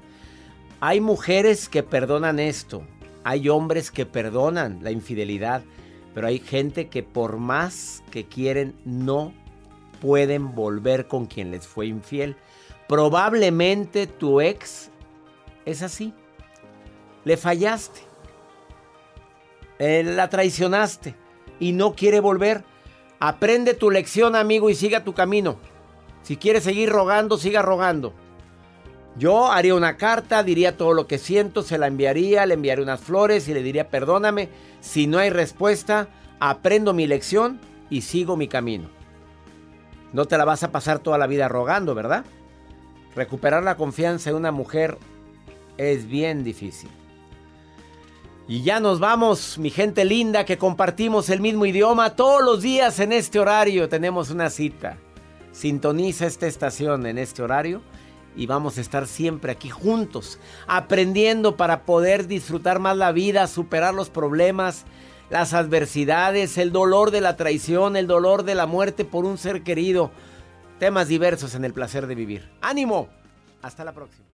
Hay 0.80 1.00
mujeres 1.00 1.68
que 1.68 1.84
perdonan 1.84 2.40
esto, 2.40 2.82
hay 3.22 3.48
hombres 3.48 3.92
que 3.92 4.04
perdonan 4.04 4.80
la 4.82 4.90
infidelidad, 4.90 5.62
pero 6.12 6.26
hay 6.26 6.40
gente 6.40 6.88
que 6.88 7.04
por 7.04 7.36
más 7.36 8.02
que 8.10 8.26
quieren 8.26 8.74
no 8.84 9.32
pueden 10.00 10.56
volver 10.56 11.06
con 11.06 11.26
quien 11.26 11.52
les 11.52 11.68
fue 11.68 11.86
infiel. 11.86 12.34
Probablemente 12.88 14.08
tu 14.08 14.40
ex 14.40 14.90
es 15.66 15.80
así. 15.80 16.12
Le 17.24 17.36
fallaste. 17.36 18.00
la 19.78 20.28
traicionaste 20.28 21.14
y 21.58 21.72
no 21.72 21.94
quiere 21.94 22.20
volver. 22.20 22.64
Aprende 23.20 23.74
tu 23.74 23.90
lección, 23.90 24.36
amigo, 24.36 24.70
y 24.70 24.74
siga 24.74 25.04
tu 25.04 25.14
camino. 25.14 25.56
Si 26.22 26.36
quieres 26.36 26.64
seguir 26.64 26.90
rogando, 26.90 27.38
siga 27.38 27.62
rogando. 27.62 28.12
Yo 29.16 29.52
haría 29.52 29.74
una 29.74 29.96
carta, 29.96 30.42
diría 30.42 30.76
todo 30.76 30.92
lo 30.92 31.06
que 31.06 31.18
siento, 31.18 31.62
se 31.62 31.78
la 31.78 31.86
enviaría, 31.86 32.46
le 32.46 32.54
enviaría 32.54 32.82
unas 32.82 33.00
flores 33.00 33.48
y 33.48 33.54
le 33.54 33.62
diría 33.62 33.88
perdóname. 33.88 34.48
Si 34.80 35.06
no 35.06 35.18
hay 35.18 35.30
respuesta, 35.30 36.08
aprendo 36.40 36.92
mi 36.92 37.06
lección 37.06 37.60
y 37.90 38.00
sigo 38.00 38.36
mi 38.36 38.48
camino. 38.48 38.90
No 40.12 40.24
te 40.26 40.36
la 40.36 40.44
vas 40.44 40.64
a 40.64 40.72
pasar 40.72 40.98
toda 40.98 41.18
la 41.18 41.26
vida 41.26 41.48
rogando, 41.48 41.94
¿verdad? 41.94 42.24
Recuperar 43.14 43.62
la 43.62 43.76
confianza 43.76 44.30
en 44.30 44.36
una 44.36 44.50
mujer 44.50 44.98
es 45.76 46.06
bien 46.06 46.42
difícil. 46.42 46.90
Y 48.46 48.62
ya 48.62 48.78
nos 48.78 49.00
vamos, 49.00 49.56
mi 49.56 49.70
gente 49.70 50.04
linda, 50.04 50.44
que 50.44 50.58
compartimos 50.58 51.30
el 51.30 51.40
mismo 51.40 51.64
idioma 51.64 52.14
todos 52.14 52.44
los 52.44 52.60
días 52.60 53.00
en 53.00 53.12
este 53.12 53.38
horario. 53.38 53.88
Tenemos 53.88 54.30
una 54.30 54.50
cita. 54.50 54.98
Sintoniza 55.52 56.26
esta 56.26 56.46
estación 56.46 57.06
en 57.06 57.16
este 57.16 57.42
horario 57.42 57.80
y 58.36 58.46
vamos 58.46 58.76
a 58.76 58.82
estar 58.82 59.06
siempre 59.06 59.52
aquí 59.52 59.70
juntos, 59.70 60.38
aprendiendo 60.66 61.56
para 61.56 61.84
poder 61.84 62.26
disfrutar 62.26 62.80
más 62.80 62.98
la 62.98 63.12
vida, 63.12 63.46
superar 63.46 63.94
los 63.94 64.10
problemas, 64.10 64.84
las 65.30 65.54
adversidades, 65.54 66.58
el 66.58 66.70
dolor 66.70 67.12
de 67.12 67.22
la 67.22 67.36
traición, 67.36 67.96
el 67.96 68.06
dolor 68.06 68.42
de 68.42 68.56
la 68.56 68.66
muerte 68.66 69.06
por 69.06 69.24
un 69.24 69.38
ser 69.38 69.62
querido. 69.62 70.10
Temas 70.78 71.08
diversos 71.08 71.54
en 71.54 71.64
el 71.64 71.72
placer 71.72 72.06
de 72.06 72.14
vivir. 72.14 72.50
¡Ánimo! 72.60 73.08
Hasta 73.62 73.84
la 73.84 73.92
próxima. 73.92 74.33